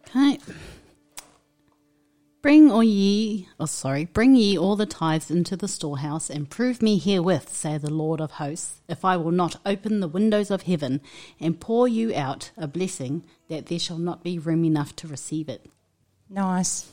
Okay. 0.09 0.39
Bring 2.43 2.73
all 2.73 2.83
ye, 2.83 3.49
oh 3.61 3.67
sorry, 3.67 4.05
bring 4.05 4.35
ye 4.35 4.59
all 4.59 4.75
the 4.75 4.85
tithes 4.85 5.31
into 5.31 5.57
the 5.57 5.69
storehouse, 5.69 6.29
and 6.29 6.51
prove 6.51 6.83
me 6.83 6.99
herewith, 6.99 7.49
say 7.49 7.79
the 7.79 7.93
Lord 7.93 8.21
of 8.21 8.33
hosts, 8.33 8.81
if 8.89 9.05
I 9.05 9.17
will 9.17 9.31
not 9.31 9.61
open 9.65 10.01
the 10.01 10.09
windows 10.09 10.51
of 10.51 10.63
heaven 10.63 11.01
and 11.39 11.61
pour 11.61 11.87
you 11.87 12.13
out 12.13 12.51
a 12.57 12.67
blessing, 12.67 13.23
that 13.49 13.67
there 13.67 13.79
shall 13.79 13.99
not 13.99 14.25
be 14.25 14.41
room 14.41 14.65
enough 14.65 14.97
to 14.97 15.07
receive 15.07 15.49
it. 15.49 15.67
Nice. 16.29 16.91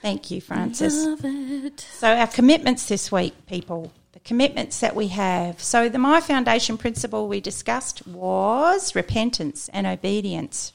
Thank 0.00 0.32
you, 0.32 0.40
Francis. 0.40 1.06
Love 1.06 1.20
it. 1.22 1.86
So, 1.98 2.08
our 2.16 2.26
commitments 2.26 2.86
this 2.86 3.12
week, 3.12 3.46
people, 3.46 3.92
the 4.10 4.18
commitments 4.20 4.80
that 4.80 4.96
we 4.96 5.06
have. 5.08 5.62
So, 5.62 5.88
the 5.88 5.98
My 5.98 6.20
Foundation 6.20 6.76
principle 6.76 7.28
we 7.28 7.40
discussed 7.40 8.04
was 8.08 8.96
repentance 8.96 9.70
and 9.72 9.86
obedience. 9.86 10.72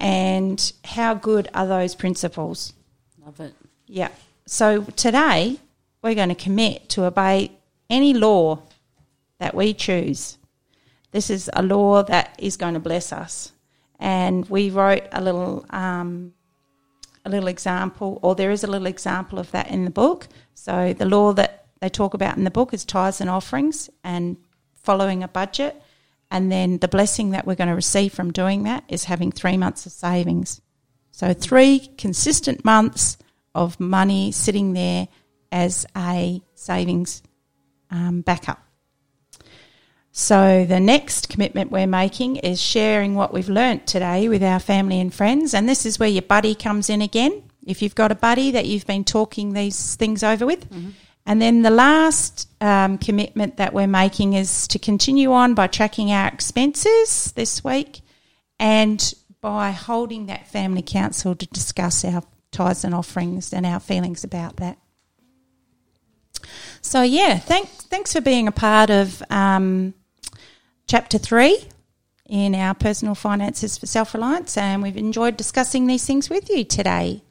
And 0.00 0.72
how 0.84 1.14
good 1.14 1.48
are 1.54 1.66
those 1.66 1.94
principles? 1.94 2.72
Love 3.24 3.38
it. 3.38 3.54
Yeah. 3.86 4.08
So, 4.46 4.82
today 4.96 5.58
we're 6.02 6.14
going 6.14 6.30
to 6.30 6.34
commit 6.34 6.88
to 6.90 7.04
obey 7.04 7.52
any 7.88 8.14
law 8.14 8.62
that 9.38 9.54
we 9.54 9.74
choose. 9.74 10.38
This 11.12 11.28
is 11.28 11.50
a 11.52 11.62
law 11.62 12.02
that 12.04 12.34
is 12.38 12.56
going 12.56 12.74
to 12.74 12.80
bless 12.80 13.12
us. 13.12 13.52
And 13.98 14.48
we 14.48 14.70
wrote 14.70 15.02
a 15.12 15.20
little 15.20 15.66
um, 15.70 16.32
a 17.24 17.30
little 17.30 17.48
example, 17.48 18.18
or 18.22 18.34
there 18.34 18.50
is 18.50 18.64
a 18.64 18.66
little 18.66 18.86
example 18.86 19.38
of 19.38 19.50
that 19.50 19.68
in 19.68 19.84
the 19.84 19.90
book. 19.90 20.28
So 20.54 20.92
the 20.94 21.04
law 21.04 21.32
that 21.34 21.66
they 21.80 21.88
talk 21.88 22.14
about 22.14 22.36
in 22.36 22.44
the 22.44 22.50
book 22.50 22.72
is 22.72 22.84
tithes 22.84 23.20
and 23.20 23.28
offerings 23.28 23.90
and 24.02 24.36
following 24.74 25.22
a 25.22 25.28
budget. 25.28 25.82
And 26.30 26.50
then 26.50 26.78
the 26.78 26.88
blessing 26.88 27.30
that 27.30 27.46
we're 27.46 27.56
going 27.56 27.68
to 27.68 27.74
receive 27.74 28.12
from 28.12 28.32
doing 28.32 28.62
that 28.64 28.84
is 28.88 29.04
having 29.04 29.32
three 29.32 29.56
months 29.56 29.86
of 29.86 29.92
savings. 29.92 30.60
So 31.10 31.34
three 31.34 31.80
consistent 31.98 32.64
months 32.64 33.18
of 33.54 33.80
money 33.80 34.32
sitting 34.32 34.72
there 34.72 35.08
as 35.50 35.86
a 35.96 36.40
savings 36.54 37.22
um, 37.90 38.20
backup. 38.20 38.62
So 40.12 40.64
the 40.64 40.80
next 40.80 41.28
commitment 41.28 41.70
we're 41.70 41.86
making 41.86 42.36
is 42.36 42.60
sharing 42.60 43.14
what 43.14 43.32
we've 43.32 43.48
learnt 43.48 43.86
today 43.86 44.28
with 44.28 44.42
our 44.42 44.58
family 44.58 45.00
and 45.00 45.14
friends, 45.14 45.54
and 45.54 45.68
this 45.68 45.86
is 45.86 45.98
where 45.98 46.08
your 46.08 46.22
buddy 46.22 46.54
comes 46.54 46.90
in 46.90 47.00
again. 47.00 47.42
If 47.64 47.80
you've 47.80 47.94
got 47.94 48.10
a 48.10 48.16
buddy 48.16 48.50
that 48.52 48.66
you've 48.66 48.86
been 48.86 49.04
talking 49.04 49.52
these 49.52 49.94
things 49.96 50.22
over 50.22 50.46
with, 50.46 50.66
and 51.30 51.40
then 51.40 51.62
the 51.62 51.70
last 51.70 52.48
um, 52.60 52.98
commitment 52.98 53.58
that 53.58 53.72
we're 53.72 53.86
making 53.86 54.32
is 54.32 54.66
to 54.66 54.80
continue 54.80 55.32
on 55.32 55.54
by 55.54 55.68
tracking 55.68 56.10
our 56.10 56.26
expenses 56.26 57.30
this 57.36 57.62
week, 57.62 58.00
and 58.58 59.14
by 59.40 59.70
holding 59.70 60.26
that 60.26 60.48
family 60.48 60.82
council 60.82 61.36
to 61.36 61.46
discuss 61.46 62.04
our 62.04 62.24
tithes 62.50 62.82
and 62.82 62.96
offerings 62.96 63.52
and 63.52 63.64
our 63.64 63.78
feelings 63.78 64.24
about 64.24 64.56
that. 64.56 64.76
So 66.82 67.02
yeah, 67.02 67.38
thanks 67.38 67.70
thanks 67.84 68.12
for 68.12 68.20
being 68.20 68.48
a 68.48 68.52
part 68.52 68.90
of 68.90 69.22
um, 69.30 69.94
chapter 70.88 71.16
three 71.16 71.62
in 72.28 72.56
our 72.56 72.74
personal 72.74 73.14
finances 73.14 73.78
for 73.78 73.86
self 73.86 74.14
reliance, 74.14 74.56
and 74.56 74.82
we've 74.82 74.96
enjoyed 74.96 75.36
discussing 75.36 75.86
these 75.86 76.04
things 76.04 76.28
with 76.28 76.50
you 76.50 76.64
today. 76.64 77.22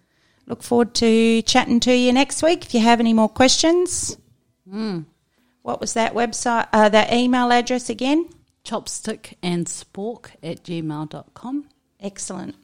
Look 0.49 0.63
forward 0.63 0.93
to 0.95 1.41
chatting 1.43 1.79
to 1.81 1.95
you 1.95 2.11
next 2.11 2.41
week. 2.43 2.65
If 2.65 2.73
you 2.73 2.79
have 2.81 2.99
any 2.99 3.13
more 3.13 3.29
questions, 3.29 4.17
what 4.65 5.79
was 5.79 5.93
that 5.93 6.13
website? 6.15 6.67
Uh, 6.73 6.89
that 6.89 7.13
email 7.13 7.51
address 7.51 7.89
again? 7.89 8.27
Chopstick 8.65 9.35
and 9.43 9.67
spork 9.67 10.31
at 10.43 10.63
gmail.com. 10.63 11.69
Excellent. 11.99 12.55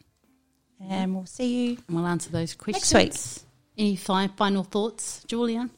And 0.82 1.16
we'll 1.16 1.26
see 1.28 1.68
you 1.70 1.78
And 1.88 1.96
we'll 1.96 2.06
answer 2.08 2.30
those 2.32 2.54
questions. 2.56 2.92
Next 2.94 3.34
week. 3.36 3.44
Any 3.78 3.96
fi- 3.96 4.28
final 4.36 4.64
thoughts, 4.64 5.24
Julian? 5.28 5.70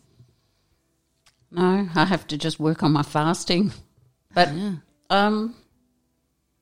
No, 1.52 1.88
I 1.96 2.06
have 2.06 2.26
to 2.28 2.38
just 2.38 2.60
work 2.60 2.84
on 2.84 2.91
my 2.93 3.04
fasting. 3.04 3.72
But 4.34 4.54
Yeah. 4.54 4.74
um, 5.10 5.56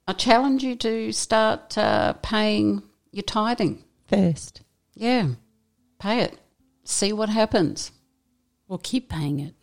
I 0.08 0.14
challenge 0.14 0.64
you 0.64 0.76
to 0.78 1.12
start 1.12 1.78
uh, 1.78 2.14
paying 2.14 2.84
your 3.12 3.24
tithing. 3.24 3.84
First. 4.08 4.62
Yeah, 4.96 5.28
pay 6.00 6.22
it. 6.22 6.38
See 6.84 7.12
what 7.14 7.30
happens. 7.30 7.92
Or 8.68 8.80
keep 8.80 9.10
paying 9.10 9.40
it. 9.42 9.54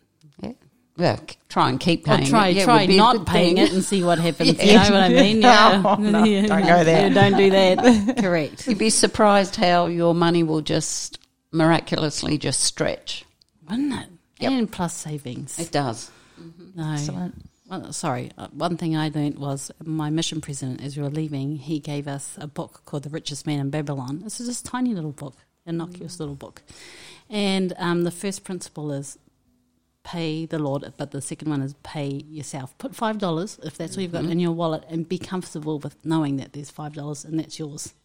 Yeah. 0.41 0.51
Well, 0.97 1.17
k- 1.17 1.37
try 1.49 1.69
and 1.69 1.79
keep 1.79 2.07
Or 2.07 2.15
paying 2.17 2.27
try, 2.29 2.47
it. 2.49 2.55
Yeah, 2.57 2.65
try 2.65 2.85
not 2.85 3.25
paying 3.25 3.55
thing. 3.55 3.65
it 3.65 3.73
and 3.73 3.83
see 3.83 4.03
what 4.03 4.19
happens. 4.19 4.53
yeah. 4.63 4.63
You 4.85 4.89
know 4.89 4.95
what 4.95 5.03
I 5.03 5.09
mean? 5.09 5.41
Yeah. 5.41 5.81
Oh, 5.85 5.95
no, 5.95 6.23
Yeah. 6.23 6.45
don't 6.47 6.61
go 6.67 6.83
there. 6.83 7.07
Yeah, 7.07 7.13
don't 7.13 7.37
do 7.37 7.49
that. 7.49 8.17
Correct. 8.19 8.67
You'd 8.67 8.77
be 8.77 8.89
surprised 8.89 9.55
how 9.55 9.87
your 9.87 10.13
money 10.13 10.43
will 10.43 10.61
just 10.61 11.19
miraculously 11.51 12.37
just 12.37 12.59
stretch. 12.61 13.25
Wouldn't 13.69 13.93
it? 13.93 14.07
Yep. 14.39 14.51
And 14.51 14.71
plus 14.71 14.93
savings. 14.93 15.57
It 15.59 15.71
does. 15.71 16.11
No. 16.75 16.93
Excellent. 16.93 17.49
Well, 17.81 17.91
sorry, 17.91 18.29
uh, 18.37 18.49
one 18.49 18.77
thing 18.77 18.95
I 18.95 19.09
learned 19.09 19.39
was 19.39 19.71
my 19.83 20.11
mission 20.11 20.41
president, 20.41 20.83
as 20.83 20.95
we 20.95 21.01
were 21.01 21.09
leaving, 21.09 21.55
he 21.55 21.79
gave 21.79 22.07
us 22.07 22.37
a 22.39 22.45
book 22.45 22.83
called 22.85 23.01
The 23.01 23.09
Richest 23.09 23.47
Man 23.47 23.59
in 23.59 23.71
Babylon. 23.71 24.19
This 24.23 24.39
is 24.39 24.47
just 24.47 24.67
a 24.67 24.69
tiny 24.69 24.93
little 24.93 25.11
book, 25.11 25.37
innocuous 25.65 26.19
little 26.19 26.35
book. 26.35 26.61
And 27.31 27.73
um, 27.77 28.03
the 28.03 28.11
first 28.11 28.43
principle 28.43 28.91
is 28.91 29.17
pay 30.03 30.45
the 30.45 30.59
Lord, 30.59 30.93
but 30.97 31.09
the 31.09 31.21
second 31.21 31.49
one 31.49 31.63
is 31.63 31.73
pay 31.81 32.09
yourself. 32.09 32.77
Put 32.77 32.91
$5 32.91 33.65
if 33.65 33.75
that's 33.75 33.95
what 33.95 34.03
you've 34.03 34.11
got 34.11 34.25
in 34.25 34.39
your 34.39 34.51
wallet 34.51 34.83
and 34.87 35.09
be 35.09 35.17
comfortable 35.17 35.79
with 35.79 35.95
knowing 36.05 36.37
that 36.37 36.53
there's 36.53 36.71
$5 36.71 37.25
and 37.25 37.39
that's 37.39 37.57
yours. 37.57 37.95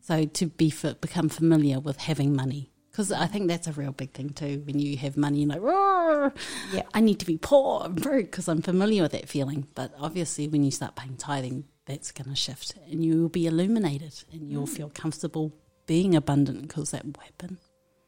So 0.00 0.24
to 0.24 0.46
be 0.46 0.72
become 1.02 1.28
familiar 1.28 1.80
with 1.80 1.98
having 1.98 2.34
money. 2.34 2.70
Because 2.96 3.12
I 3.12 3.26
think 3.26 3.48
that's 3.48 3.66
a 3.66 3.72
real 3.72 3.92
big 3.92 4.12
thing 4.12 4.30
too. 4.30 4.62
When 4.64 4.78
you 4.78 4.96
have 4.96 5.18
money, 5.18 5.40
you're 5.40 5.50
like, 5.50 5.60
"Roar, 5.60 6.32
Yeah. 6.72 6.84
I 6.94 7.00
need 7.00 7.18
to 7.18 7.26
be 7.26 7.36
poor 7.36 7.84
and 7.84 7.94
broke 7.94 8.30
because 8.30 8.48
I'm 8.48 8.62
familiar 8.62 9.02
with 9.02 9.12
that 9.12 9.28
feeling. 9.28 9.66
But 9.74 9.92
obviously, 10.00 10.48
when 10.48 10.64
you 10.64 10.70
start 10.70 10.96
paying 10.96 11.18
tithing, 11.18 11.64
that's 11.84 12.10
going 12.10 12.30
to 12.30 12.34
shift 12.34 12.72
and 12.90 13.04
you 13.04 13.20
will 13.20 13.28
be 13.28 13.46
illuminated 13.46 14.24
and 14.32 14.50
you'll 14.50 14.66
mm. 14.66 14.76
feel 14.78 14.88
comfortable 14.88 15.52
being 15.86 16.14
abundant 16.14 16.62
because 16.62 16.92
that 16.92 17.04
will 17.04 17.22
happen. 17.22 17.58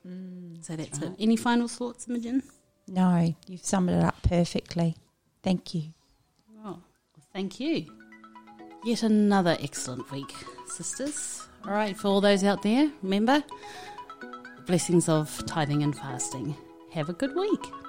Mm. 0.06 0.64
So 0.64 0.74
that's 0.74 0.98
it. 1.00 1.12
Any 1.18 1.36
final 1.36 1.68
thoughts, 1.68 2.08
Imogen? 2.08 2.42
No, 2.86 3.34
you've 3.46 3.66
summed 3.66 3.90
it 3.90 4.02
up 4.02 4.22
perfectly. 4.22 4.96
Thank 5.42 5.74
you. 5.74 5.92
Oh, 6.60 6.62
well, 6.62 7.26
thank 7.34 7.60
you. 7.60 7.92
Yet 8.86 9.02
another 9.02 9.58
excellent 9.60 10.10
week, 10.10 10.32
sisters. 10.66 11.46
All 11.66 11.72
right, 11.74 11.94
for 11.94 12.08
all 12.08 12.22
those 12.22 12.42
out 12.42 12.62
there, 12.62 12.90
remember 13.02 13.44
blessings 14.68 15.08
of 15.08 15.46
tithing 15.46 15.82
and 15.82 15.96
fasting. 15.96 16.54
Have 16.90 17.08
a 17.08 17.14
good 17.14 17.34
week. 17.34 17.87